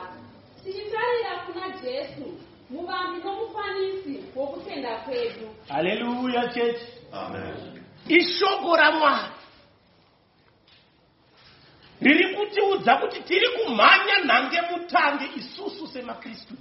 tichitarira 0.64 1.32
kuna 1.46 1.66
jesu 1.82 2.26
muvambi 2.70 3.18
nomufambisi 3.24 4.14
wokutenda 4.36 4.96
kwedu. 4.96 5.46
Haleluya 5.68 6.15
chechi 6.48 6.86
ishoko 8.08 8.76
ramwari 8.76 9.32
riri 12.00 12.34
kutiudza 12.34 12.96
kuti 12.96 13.20
tiri 13.22 13.48
kumhanya 13.48 14.18
nhange 14.24 14.60
mutange 14.70 15.24
isusu 15.36 15.86
semakristu. 15.86 16.54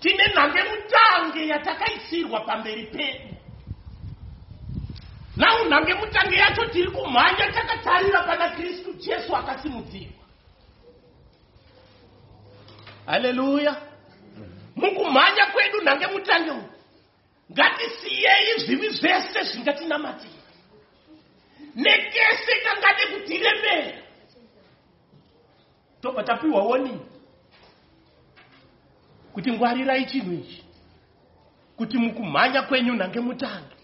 Tine 0.00 0.24
nhange 0.34 0.62
mutange 0.62 1.46
yatakaisirwa 1.46 2.40
pamberi 2.40 2.86
pedu. 2.86 3.34
Nau 5.36 5.64
nhange 5.68 5.94
mutange 5.94 6.36
yacho 6.36 6.66
tiri 6.66 6.90
kumhanya 6.90 7.52
takatarira 7.52 8.22
pana 8.22 8.48
kristu 8.50 8.92
jesu 8.92 9.36
akasimudzirwa. 9.36 10.24
Haleluya 13.06 13.76
mukumhanya 14.76 15.46
kwedu 15.46 15.80
nhange 15.84 16.06
mutange 16.06 16.50
uyu 16.50 16.73
ngatisiyei 17.52 18.58
zvivi 18.58 18.88
zvese 18.90 19.42
zvingatinamatira. 19.42 20.44
Nekese 21.74 22.54
kangade 22.64 23.04
kutiremera. 23.12 24.02
Tobva 26.00 26.22
tapiwa 26.22 26.62
woni 26.62 27.00
kuti 29.32 29.52
ngwarirai 29.52 30.06
chinhu 30.06 30.32
ichi. 30.32 30.64
Kuti 31.76 31.98
mukumhanya 31.98 32.62
kwenyu 32.62 32.94
nhange 32.94 33.20
mutange. 33.20 33.76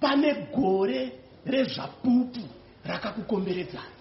Pane 0.00 0.34
gore 0.34 1.12
rezvapupu 1.46 2.40
rakakukomberedzana. 2.84 3.92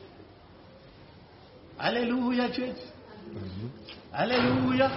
Haleluya 1.77 2.49
chechi 2.49 2.87
haleluya. 4.11 4.91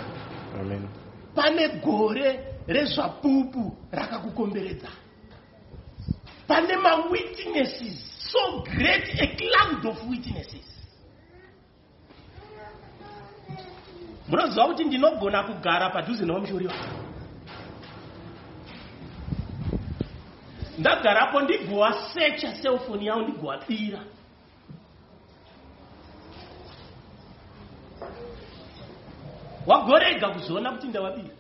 Pane 1.35 1.69
gore 1.69 2.54
rezvapupu 2.67 3.77
rakakukomberedzana 3.93 4.97
pane 6.47 6.77
mawitnesses 6.77 8.15
so 8.33 8.63
great 8.63 9.09
a 9.21 9.27
cloud 9.37 9.87
of 9.87 10.09
witnesses. 10.11 10.67
Munoziva 14.29 14.67
kuti 14.67 14.85
ndinogona 14.85 15.43
kugara 15.43 15.91
padhuze 15.91 16.25
newamushori 16.27 16.67
wangu 16.67 17.05
ndagarapo 20.79 21.41
ndigowa 21.41 21.93
secha 22.15 22.55
selfoni 22.57 23.07
yavo 23.07 23.23
ndigowa 23.23 23.59
bira 23.69 24.01
wagorega 29.67 30.29
kuzoona 30.29 30.73
kuti 30.73 30.87
ndawabira 30.89 31.35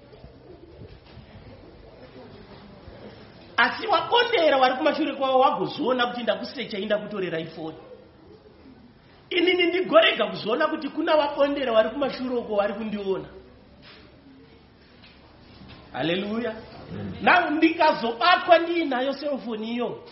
asi 3.56 3.86
wabondera 3.86 4.56
wari 4.56 4.74
kumashure 4.74 5.14
kwavo 5.14 5.38
wagozoona 5.38 6.06
kuti 6.06 6.22
ndakusecha 6.22 6.78
indakutorera 6.78 7.38
ifoni. 7.40 7.76
Inini 9.30 9.62
ndigorega 9.66 10.26
kuzoona 10.26 10.66
kuti 10.66 10.88
kuna 10.88 11.14
wabondera 11.14 11.72
wari 11.72 11.90
kumashure 11.90 12.34
uko 12.36 12.54
wari 12.54 12.74
kundiona. 12.74 13.24
Haleluya. 15.92 16.54
Now 17.22 17.50
ndikazobatwa 17.50 18.58
ndiinayo 18.58 19.12
selfoni 19.12 19.70
iyo. 19.72 20.04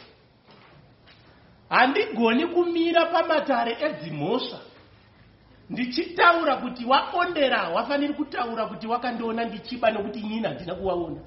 Handigoni 1.68 2.46
kumira 2.46 3.06
pamatare 3.06 3.76
edzimhosva. 3.80 4.58
Ndichitaura 5.70 6.56
kuti 6.56 6.84
waondera 6.84 7.68
wafaniri 7.68 8.14
kutaura 8.14 8.66
kuti 8.66 8.86
wakandiona 8.86 9.44
ndichiba 9.44 9.90
nokuti 9.90 10.18
inini 10.20 10.46
handina 10.46 10.74
kuwaona 10.74 11.20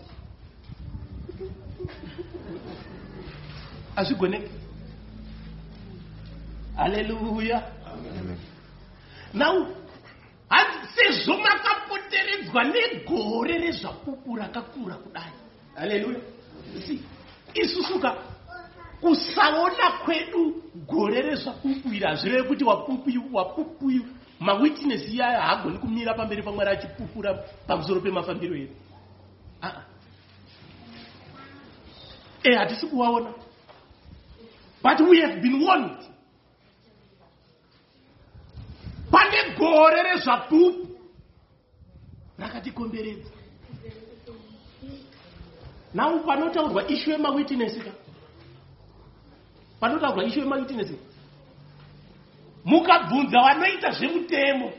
hazvigoneki 3.96 4.52
haleluya 6.76 7.64
now 9.34 9.68
sezvo 10.96 11.38
makapoteredzwa 11.38 12.64
negore 12.64 13.58
rezvapupu 13.58 14.36
rakakura 14.36 14.96
kudai. 14.96 15.32
Haleluya 15.76 16.20
si 16.86 17.02
isusuka 17.54 18.16
kusaona 19.02 19.92
kwedu 20.06 20.64
gore 20.88 21.22
rezvapupu 21.22 21.94
iri 21.94 22.06
hazvireve 22.06 22.48
kuti 22.48 22.64
wapupu 22.64 23.10
wapupu 23.34 23.92
mawitness 24.40 25.08
iyayo 25.08 25.42
haagoni 25.42 25.78
kumira 25.78 26.14
pamberi 26.14 26.44
pamwari 26.44 26.70
achipupura 26.70 27.34
pamusoro 27.68 28.02
pemafambiro 28.02 28.56
edu. 28.56 28.76
Aa 29.64 29.82
e 32.44 32.56
hatisi 32.56 32.88
kuwaona 32.88 33.34
but 34.86 35.02
we 35.10 35.20
have 35.20 35.42
been 35.42 35.60
warned. 35.66 35.98
Pane 39.12 39.58
gore 39.58 40.04
rezvapupu 40.04 40.88
rakatikomberedza. 42.38 43.32
Nau 45.94 46.20
panotaurwa 46.20 46.88
ishu 46.88 47.10
yemawitness 47.12 47.78
ka? 47.84 47.92
Panotaurwa 49.80 50.24
ishu 50.24 50.40
yemawitness 50.40 50.92
mukabvunza 52.66 53.42
vanoita 53.42 53.92
zvemutemo. 53.92 54.72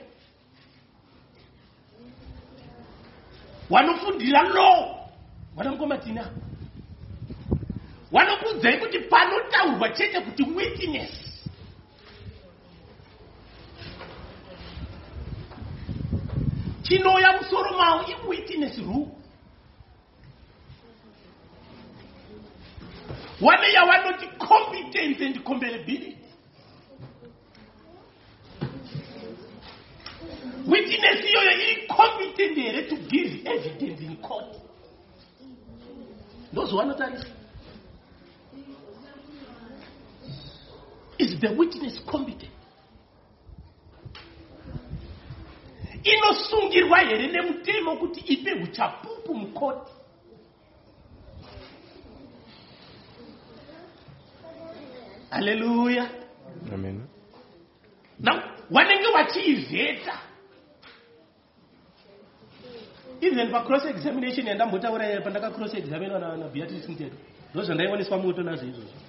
Vanofundira 3.71 4.43
law. 4.55 5.11
Vanamukomatina 5.57 6.31
vanokudzai 8.13 8.79
kuti 8.79 8.99
panotaurwa 8.99 9.89
chete 9.89 10.21
kuti 10.21 10.43
witness 10.43 11.11
chinouya 16.83 17.33
musoro 17.33 17.71
mavo 17.79 18.05
iwitness 18.13 18.79
rule 18.79 19.09
vane 23.41 23.73
yavanoti 23.73 24.27
competence 24.39 25.25
and 25.27 25.43
comparability 25.45 26.17
witness 30.67 31.25
iyoyo 31.25 31.53
iri 31.63 31.87
competent 31.89 32.57
here 32.59 32.83
to 32.83 32.97
give 32.97 33.43
evidence 33.45 34.01
in 34.03 34.17
court. 34.17 34.57
Ndozvavanotarisa 36.53 37.36
is 41.19 41.41
the 41.41 41.49
witness 41.49 42.05
competent 42.05 42.51
inosungirwa 46.03 46.99
here 46.99 47.27
nemutemo 47.27 47.97
kuti 47.97 48.21
ipe 48.21 48.53
uchapupu 48.53 49.35
mukoti? 49.35 49.93
Haleluya 55.31 56.09
Amen. 56.73 57.07
na 58.19 58.43
vanenge 58.71 59.11
vachiivheta 59.13 60.19
even 63.21 63.51
pacross 63.51 63.85
examination 63.85 64.47
yandambotaura 64.47 65.21
pandaka 65.21 65.51
cross 65.51 65.75
examinwa 65.75 66.19
na- 66.19 66.37
nabeatrice 66.37 66.89
mteto. 66.93 67.17
Ndo 67.55 67.63
zvandaiwaniswa 67.65 68.19
moto 68.19 68.43
nazvo 68.43 68.67
izvozvo 68.69 69.01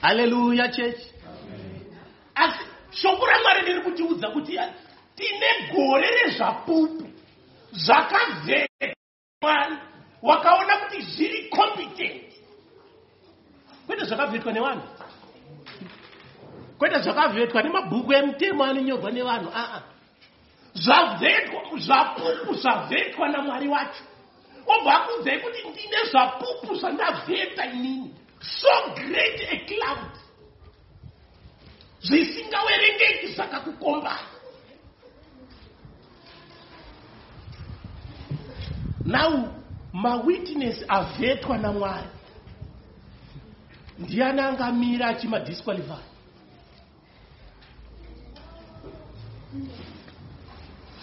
haleluya 0.00 0.68
chechi 0.68 1.12
asi 2.34 2.64
shoko 2.90 3.26
ramwari 3.26 3.66
riri 3.66 3.80
kutiudza 3.80 4.30
kuti 4.30 4.58
tine 5.16 5.72
gore 5.72 6.10
rezvapupu 6.10 7.06
zvakavheka. 7.72 8.96
Mwari 9.42 9.76
wakaona 10.22 10.76
kuti 10.76 11.00
zviri 11.02 11.48
competent 11.48 12.22
kwete 13.86 14.04
zvakavhetwa 14.04 14.52
nevanhu? 14.52 14.82
Kwete 16.78 16.98
zvakavhetwa 16.98 17.62
nemabhuku 17.62 18.12
emutemo 18.12 18.64
anonyorwa 18.64 19.10
nevanhu? 19.10 19.50
Aa 19.54 19.80
zvavhetwa 20.74 21.60
zvapupu 21.78 22.54
zvavhetwa 22.54 23.28
namwari 23.28 23.68
wacho. 23.68 24.04
Obva 24.66 24.94
akudzai 24.94 25.38
kuti 25.38 25.68
ndine 25.68 26.04
zvapupu 26.10 26.74
zvandavheta 26.74 27.66
inini 27.66 28.25
so 28.60 28.94
great 28.94 29.40
a 29.50 29.56
cloud. 29.66 30.10
Zvisingawerengeki 32.00 33.26
zvakakukombana 33.34 34.36
now 39.06 39.52
mawitness 39.92 40.84
avhetwa 40.88 41.58
namwari 41.58 42.08
ndiani 43.98 44.40
angamira 44.40 45.08
achimadisqualify 45.08 46.02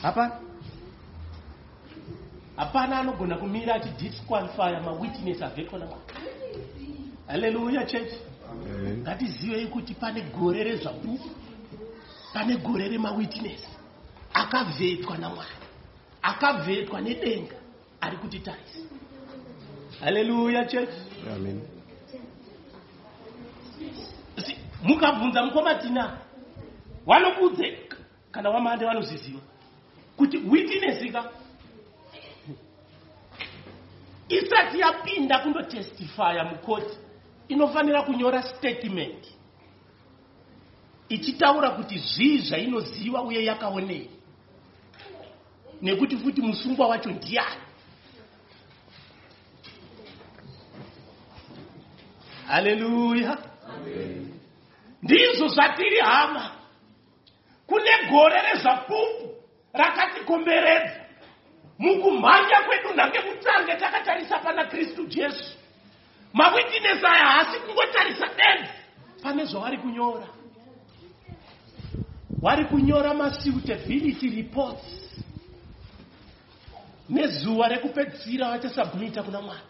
hapana 0.02 0.40
hapana 2.56 3.00
anogona 3.00 3.38
kumira 3.38 3.76
achidisqualifya 3.76 4.82
mawitness 4.82 5.42
avhetwa 5.42 5.80
namwari 5.80 6.04
haleluya 7.28 7.86
chechi 7.86 8.20
ngatizivei 9.02 9.68
kuti 9.68 9.94
pane 9.94 10.22
gore 10.22 10.64
rezvapupu 10.64 11.30
pane 12.34 12.58
gore 12.58 12.88
remawitness. 12.88 13.62
Akavhetwa 14.34 15.18
namwari 15.18 15.64
akavhetwa 16.22 17.02
nedenga 17.02 17.56
ari 18.02 18.18
kutitarisa 18.18 18.80
haleluya 20.00 20.66
chechi 20.66 21.02
mukabvunza 24.84 25.44
mukomatina 25.44 26.18
vanokudze 27.06 27.78
kana 28.32 28.50
wamande 28.50 28.86
vanozviziva 28.86 29.42
kuti 30.18 30.38
witnessika 30.38 31.32
isati 34.30 34.80
yapinda 34.80 35.40
kundotestifya 35.40 36.44
mukoti 36.44 36.98
inofanira 37.54 38.02
kunyora 38.02 38.44
statement 38.44 39.28
ichitaura 41.10 41.70
kuti 41.70 41.98
zvii 41.98 42.38
zvainoziva 42.38 43.22
uye 43.22 43.46
yakaonei 43.46 44.10
nekuti 45.82 46.18
futi 46.18 46.42
musungwa 46.42 46.88
wacho 46.88 47.10
ndiani? 47.10 47.62
Haleluya. 52.48 53.38
Ndizvo 55.02 55.48
zvatiri 55.48 56.00
hama. 56.00 56.52
Kune 57.68 57.92
gore 58.12 58.42
rezvapupu 58.42 59.36
rakatikomberedza. 59.74 61.04
Mukumhanya 61.80 62.62
kwedu 62.68 62.96
nhange 62.96 63.20
mutange 63.20 63.76
takatarisa 63.76 64.40
pana 64.40 64.66
kristu 64.66 65.06
jesu 65.06 65.63
mawitines 66.34 67.04
aya 67.04 67.26
haasi 67.26 67.60
kungotarisa 67.60 68.28
benzi 68.28 68.74
pane 69.24 69.46
zvavari 69.46 69.78
kunyora. 69.78 70.28
Vari 72.42 72.66
kunyora 72.66 73.14
masuitability 73.14 74.30
reports. 74.30 74.86
Nezuva 77.10 77.68
rekupedzisira 77.68 78.50
vachasabhumita 78.50 79.24
kuna 79.24 79.42
mwari. 79.42 79.62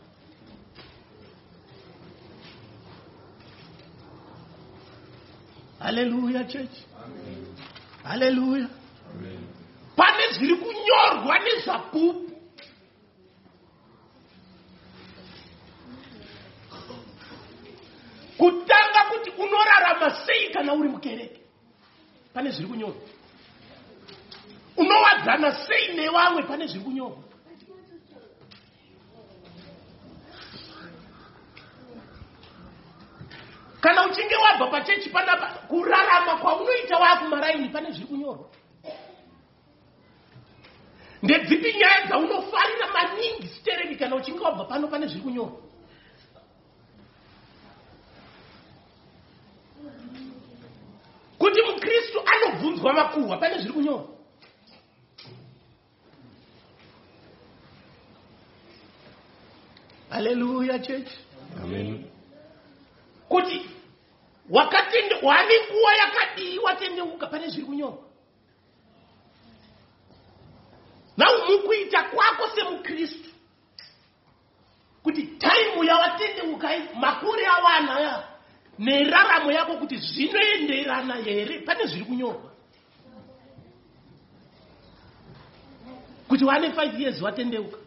Haleluya 5.79 6.43
chechi 6.43 6.85
haleluya. 8.03 8.67
Pane 9.95 10.33
zviri 10.33 10.55
kunyorwa 10.55 11.39
nezvapupu 11.39 12.32
kutanga 18.37 19.01
kuti 19.09 19.29
unorarama 19.29 20.25
sei 20.25 20.49
kana 20.53 20.73
uri 20.73 20.89
mukereke. 20.89 21.41
Pane 22.33 22.49
zviri 22.51 22.67
kunyorwa. 22.67 23.01
Unowadzana 24.77 25.51
sei 25.51 25.95
nevamwe 25.95 26.43
pane 26.43 26.67
zviri 26.67 26.83
kunyorwa. 26.85 27.23
Kana 33.81 34.05
uchinge 34.05 34.35
wabva 34.35 34.67
pachechi 34.67 35.09
panapa 35.09 35.47
kurarama 35.67 36.35
kwaunoita 36.35 36.97
waakumaraini 36.97 37.69
pane 37.69 37.91
zviri 37.91 38.07
kunyorwa. 38.07 38.49
Ndedzipi 41.23 41.73
nyaya 41.73 42.05
dzaunofarira 42.07 42.87
maningi 42.93 43.47
sitereki 43.47 43.95
kana 43.95 44.15
uchinge 44.15 44.39
wabva 44.39 44.65
pano 44.65 44.87
pane 44.87 45.07
zviri 45.07 45.21
kunyorwa 45.21 45.72
kuti 51.43 51.61
mukristu 51.61 52.21
anobvunzwa 52.25 52.93
makuhwa 52.93 53.37
pane 53.37 53.57
zviri 53.57 53.73
kunyorwa? 53.73 54.07
Haleluya 60.09 60.79
chechi 60.79 61.17
Amen. 61.63 62.05
kuti 63.29 63.69
wakatende 64.49 65.15
wane 65.21 65.53
nguva 65.59 65.95
yakadii 65.95 66.59
watendeuka 66.59 67.27
pane 67.27 67.47
zviri 67.47 67.65
kunyorwa? 67.65 68.03
Nau 71.17 71.45
mukuita 71.47 72.03
kwako 72.03 72.55
semukristu 72.55 73.29
kuti 75.03 75.23
taimu 75.23 75.83
yawatendeuka 75.83 76.75
iyi 76.75 76.87
makore 76.95 77.45
awanaya 77.45 78.32
neraramo 78.79 79.51
yako 79.51 79.77
kuti 79.77 79.97
zvinoenderana 79.97 81.15
here? 81.15 81.59
Pane 81.59 81.85
zviri 81.85 82.05
kunyorwa. 82.05 82.51
Kuti 86.27 86.45
wane 86.45 86.67
5 86.67 86.99
years 86.99 87.21
watendeuka. 87.21 87.77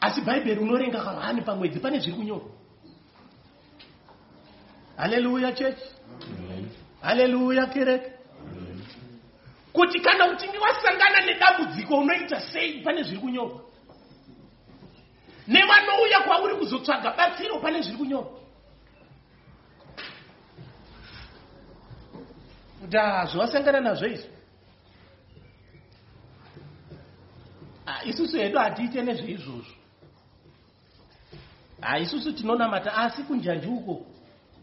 Asi 0.00 0.20
bhaibheri 0.20 0.60
unorenga 0.60 1.00
kahani 1.00 1.42
pamwedzi 1.42 1.80
pane 1.80 1.98
zviri 1.98 2.16
kunyorwa. 2.16 2.50
Haleluya 4.96 5.52
chechi 5.52 5.84
haleluya 7.02 7.66
kereke. 7.66 8.12
Kuti 9.72 10.00
kana 10.00 10.30
uchinge 10.30 10.58
wasangana 10.58 11.20
nedambudziko 11.26 11.98
unoita 11.98 12.40
sei 12.40 12.82
pane 12.82 13.02
zviri 13.02 13.20
kunyorwa 13.20 13.67
nevanouya 15.48 16.20
kwauri 16.20 16.54
kuzotsvaga 16.56 17.10
batsiro 17.16 17.58
pane 17.60 17.80
zviri 17.82 17.98
kunyorwa. 17.98 18.38
Kuti 22.80 22.96
aa 22.98 23.26
zvawasangana 23.26 23.80
nazvo 23.80 24.06
izvi? 24.06 24.28
Ah, 27.86 28.04
isusu 28.04 28.36
hedu 28.36 28.58
hatiite 28.58 29.02
nezveizvozvo. 29.02 29.74
Ha 31.80 31.98
isusu 31.98 32.32
tinonamata 32.32 32.94
asi 32.94 33.22
kunjanji 33.22 33.66
uko? 33.66 34.06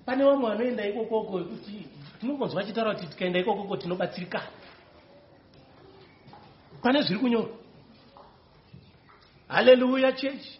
Pane 0.05 0.23
vamwe 0.23 0.49
vanoenda 0.49 0.87
ikokoko 0.87 1.39
kuti 1.43 1.87
tinongonzwa 2.19 2.63
chitaura 2.63 2.95
kuti 2.95 3.07
tikaenda 3.07 3.39
ikokoko 3.39 3.77
tinobatsirikana 3.77 4.47
pane 6.81 7.01
zviri 7.01 7.19
kunyorwa 7.19 7.64
haleluya 9.47 10.11
chechi 10.11 10.59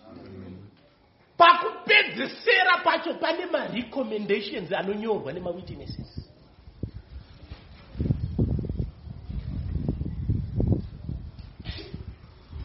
pakupedzesera 1.38 2.78
pacho 2.84 3.14
pane 3.20 3.46
marecommendations 3.46 4.72
anonyorwa 4.72 5.34
nemawitnesses. 5.34 6.12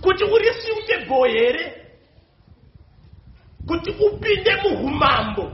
Kuti 0.02 0.24
uri 0.24 0.48
suitable 0.62 1.30
here 1.30 1.76
kuti 3.66 3.90
upinde 3.90 4.50
muumambo 4.62 5.52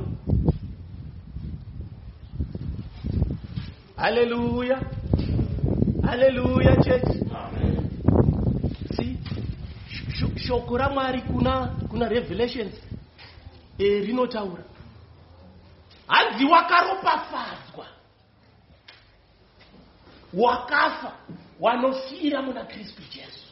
haleluya 3.97 4.81
haleluya 6.03 6.77
chechi 6.77 7.19
si 8.97 9.05
sh- 9.05 9.36
shoko 10.37 10.77
ramwari 10.79 11.23
kuna 11.23 11.67
kuna 11.67 12.09
revelations 12.09 12.75
e, 13.79 13.85
rinotaura. 14.01 14.63
Hanzi 16.07 16.45
wakaropafadzwa. 16.45 17.87
Wakafa 20.35 21.13
wanofira 21.61 22.43
muna 22.43 22.65
kristu 22.65 23.03
jesu. 23.03 23.47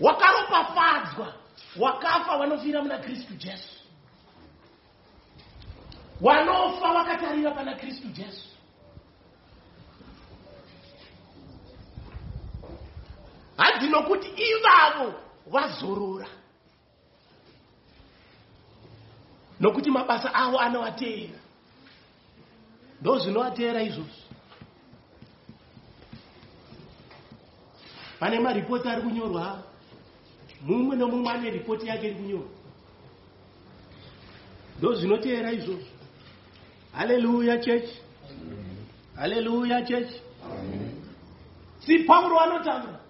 Wakaropafadzwa 0.00 1.34
wakafa 1.78 2.36
wanofira 2.36 2.82
muna 2.82 2.98
kristu 2.98 3.34
jesu. 3.34 3.68
Wanofa 6.20 6.88
wakatarira 6.92 7.50
pana 7.50 7.74
kristu 7.74 8.08
jesu 8.08 8.48
hanzi 13.56 13.88
nokuti 13.88 14.28
ivavo 14.28 15.14
vazorora. 15.46 16.26
Nokuti 19.60 19.90
mabasa 19.90 20.34
avo 20.34 20.58
anovateera. 20.58 21.38
Ndo 23.00 23.18
zvinovateera 23.18 23.82
izvozvo. 23.82 24.24
Pane 28.18 28.40
maripoti 28.40 28.88
ari 28.88 29.02
kunyorwa 29.02 29.62
mumwe 30.60 30.96
nomumwe 30.96 31.30
ane 31.32 31.50
ripoti 31.50 31.86
yake 31.86 32.06
iri 32.06 32.14
kunyorwa. 32.14 32.48
Ndo 34.78 34.94
zvinoteera 34.94 35.52
izvozvo 35.52 35.94
haleluya 36.92 37.58
chechi 37.58 38.00
haleluya 39.16 39.82
chechi 39.82 40.20
si 41.86 41.98
pauro 41.98 42.40
anotaura 42.40 43.03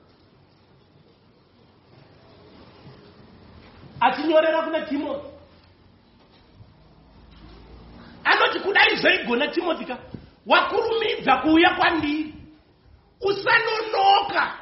achinyorera 4.07 4.62
kuna 4.62 4.81
timoti 4.88 5.27
anoti 8.25 8.59
kudai 8.61 8.97
zvaigona 8.97 9.47
timoti 9.49 9.85
ka 9.85 9.97
wakurumidza 10.47 11.37
kuuya 11.43 11.71
kwandiri. 11.77 12.35
Usanonoka 13.21 14.59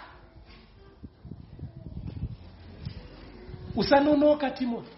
usanonoka 3.77 4.51
timoti 4.51 4.91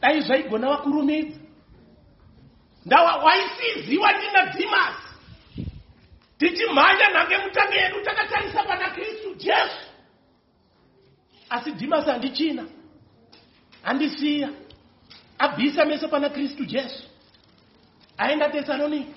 dai 0.00 0.20
zvaigona 0.20 0.68
wakurumidza. 0.68 1.38
Ndawa 2.86 3.16
waisiziwa 3.16 4.12
ndina 4.12 4.44
dhimasi 4.46 5.08
tichimhanya 6.38 7.08
nhange 7.10 7.38
mutange 7.38 7.76
yedu 7.76 8.00
takatarisa 8.04 8.62
pana 8.64 8.90
kristu 8.90 9.34
jesu 9.34 9.87
asi 11.50 11.70
dhimasi 11.70 12.10
handichina 12.10 12.64
handisiya 13.82 14.48
abvisa 15.38 15.84
meso 15.84 16.08
pana 16.08 16.28
kristu 16.30 16.64
jesu. 16.64 17.04
Aenda 18.18 18.48
tesalonika 18.48 19.12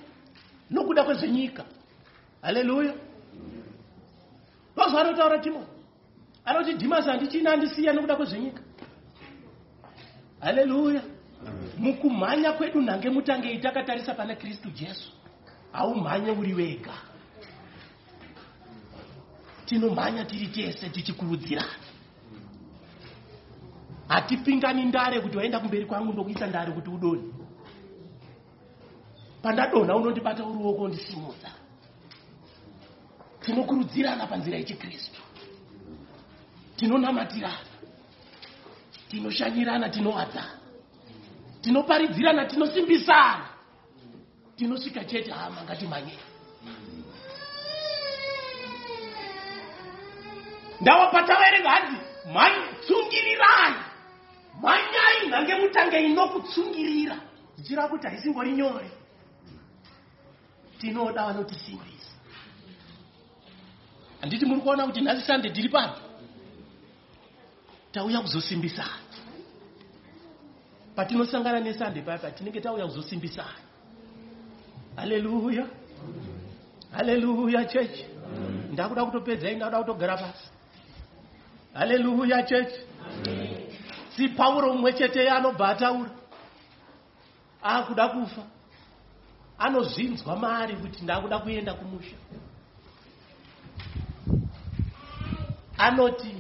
nokuda 0.70 1.04
kwezvenyika 1.04 1.65
haleluya. 2.41 2.94
Ndozva 4.76 5.01
anotaura 5.01 5.39
timoti 5.39 5.72
anoti 6.45 6.74
dhimasi 6.74 7.10
handichina 7.10 7.49
handisiya 7.49 7.93
nokuda 7.93 8.16
kwezvenyika 8.16 8.62
haleluya. 10.39 11.01
Mukumhanya 11.78 12.51
kwedu 12.51 12.82
nhange 12.82 13.10
mutangei 13.10 13.58
takatarisa 13.58 14.14
pana 14.14 14.36
kristu 14.36 14.70
jesu. 14.70 15.12
Haumhanye 15.72 16.32
uri 16.32 16.53
wega. 16.53 16.93
Tinomhanya 19.66 20.26
tiri 20.26 20.47
tese 20.47 20.89
tichikurudzirana 20.89 21.81
hatipingani 24.12 24.86
ndare 24.86 25.22
kuti 25.22 25.38
waenda 25.38 25.59
kumberi 25.59 25.86
kwangu 25.86 26.14
ndokuisa 26.14 26.47
ndare 26.47 26.72
kuti 26.72 26.89
udonhe 26.89 27.24
pandadonha 29.41 29.95
unondibata 29.95 30.45
uruoko 30.45 30.88
ndisimudza. 30.88 31.51
Tinokurudzirana 33.41 34.28
panzira 34.28 34.57
yechikristu. 34.57 35.22
Tinonamatirana. 36.76 37.72
Tinoshanyirana 39.09 39.89
tinovadzana 39.89 40.57
tinoparidzirana 41.62 42.45
tinosimbisana. 42.45 43.45
Tinosvika 44.55 45.05
chete 45.05 45.32
hama 45.32 45.64
ngatimhanyei 45.64 46.20
ndawapataverenga 50.82 51.70
hanzi 51.70 51.97
tsungirirai 52.82 53.91
mhanyai 54.62 55.28
nhange 55.30 55.55
mutange 55.55 55.97
inokutsungirira. 56.05 57.18
Zvichireva 57.57 57.88
kuti 57.88 58.07
haisingori 58.07 58.51
nyore. 58.51 58.91
Tinoda 60.80 61.26
vanotisimbisa 61.26 62.12
handiti 64.22 64.45
muri 64.45 64.62
kuona 64.62 64.86
kuti 64.86 65.01
nhasi 65.01 65.26
sande 65.26 65.49
tiri 65.49 65.70
pano. 65.70 65.93
Tauya 67.91 68.22
kuzosimbisana. 68.22 68.97
Patinosangana 70.95 71.59
nesande 71.59 72.01
paya 72.01 72.32
tinenge 72.32 72.62
tauya 72.62 72.86
kuzosimbisana. 72.86 73.59
Haleluya. 74.95 75.66
Haleluya 76.91 77.66
chechi 77.66 78.05
ndakuda 78.72 79.05
kutopedzai 79.05 79.55
ndakuda 79.55 79.80
kutogara 79.80 80.18
pasi. 80.18 80.47
Haleluya 81.74 82.43
chechi 82.43 82.80
si 84.22 84.30
pauro 84.30 84.74
mumwe 84.74 84.93
chete 84.93 85.30
anobva 85.30 85.69
ataura 85.69 86.11
akuda 87.63 88.07
kufa. 88.07 88.43
Anozvinzwa 89.57 90.36
mari 90.36 90.76
kuti 90.76 91.03
ndakuda 91.03 91.39
kuenda 91.39 91.74
kumusha. 91.74 92.15
Anoti 95.78 96.36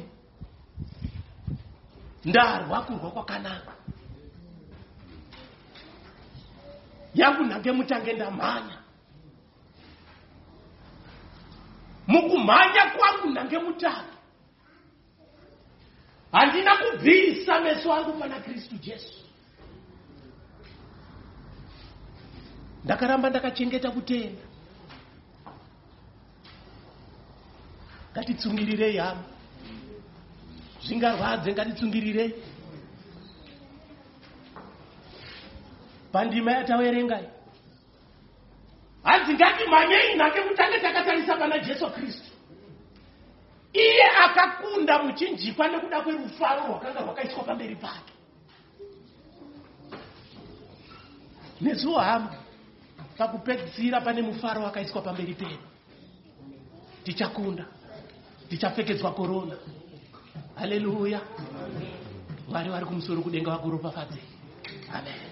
ndarwa 2.25 2.81
kurwa 2.81 3.11
kwakanaka. 3.11 3.71
Yangu 7.15 7.43
nhange 7.43 7.71
mutange 7.71 8.13
ndamhanya. 8.13 8.77
Mukumhanya 12.07 12.83
kwangu 12.97 13.29
nhange 13.29 13.57
mutange 13.59 14.10
handina 16.31 16.77
kubvisa 16.77 17.59
meso 17.59 17.93
angu 17.93 18.13
pana 18.19 18.39
kristu 18.39 18.75
jesu. 18.75 19.19
Ndakaramba 22.83 23.29
ndakachengeta 23.29 23.91
kutenda. 23.91 24.41
Ngatitsungirirei 28.11 28.97
hama 28.97 29.23
zvingarwadze 30.85 31.53
ngatitsungirirei 31.53 32.33
pandima 36.11 36.51
yataverengai 36.51 37.27
hanzi 39.03 39.33
ngatimhanyei 39.33 40.15
nhake 40.15 40.41
kutange 40.41 40.79
takatarisa 40.79 41.37
pana 41.37 41.59
jesu 41.59 41.87
kristu 41.95 42.30
iye 43.73 44.07
akakunda 44.23 45.03
muchinjikwa 45.03 45.67
nekuda 45.67 46.01
kwerufaro 46.01 46.67
rwakanga 46.67 47.01
rwakaiswa 47.01 47.43
pamberi 47.43 47.75
pake. 47.75 48.13
Nesuwo 51.61 51.99
hama 51.99 52.35
pakupedzisira 53.17 54.01
pane 54.01 54.21
mufaro 54.21 54.63
wakaiswa 54.63 55.01
pamberi 55.01 55.33
pedu 55.33 55.57
tichakunda 57.03 57.65
tichapfekedzwa 58.49 59.11
korona. 59.13 59.55
Haleluya. 60.55 61.21
Mwari 62.49 62.69
vari 62.69 62.85
kumusoro 62.85 63.21
kudenga 63.21 63.51
vakuropafadzei 63.51 64.23
amen 64.93 65.31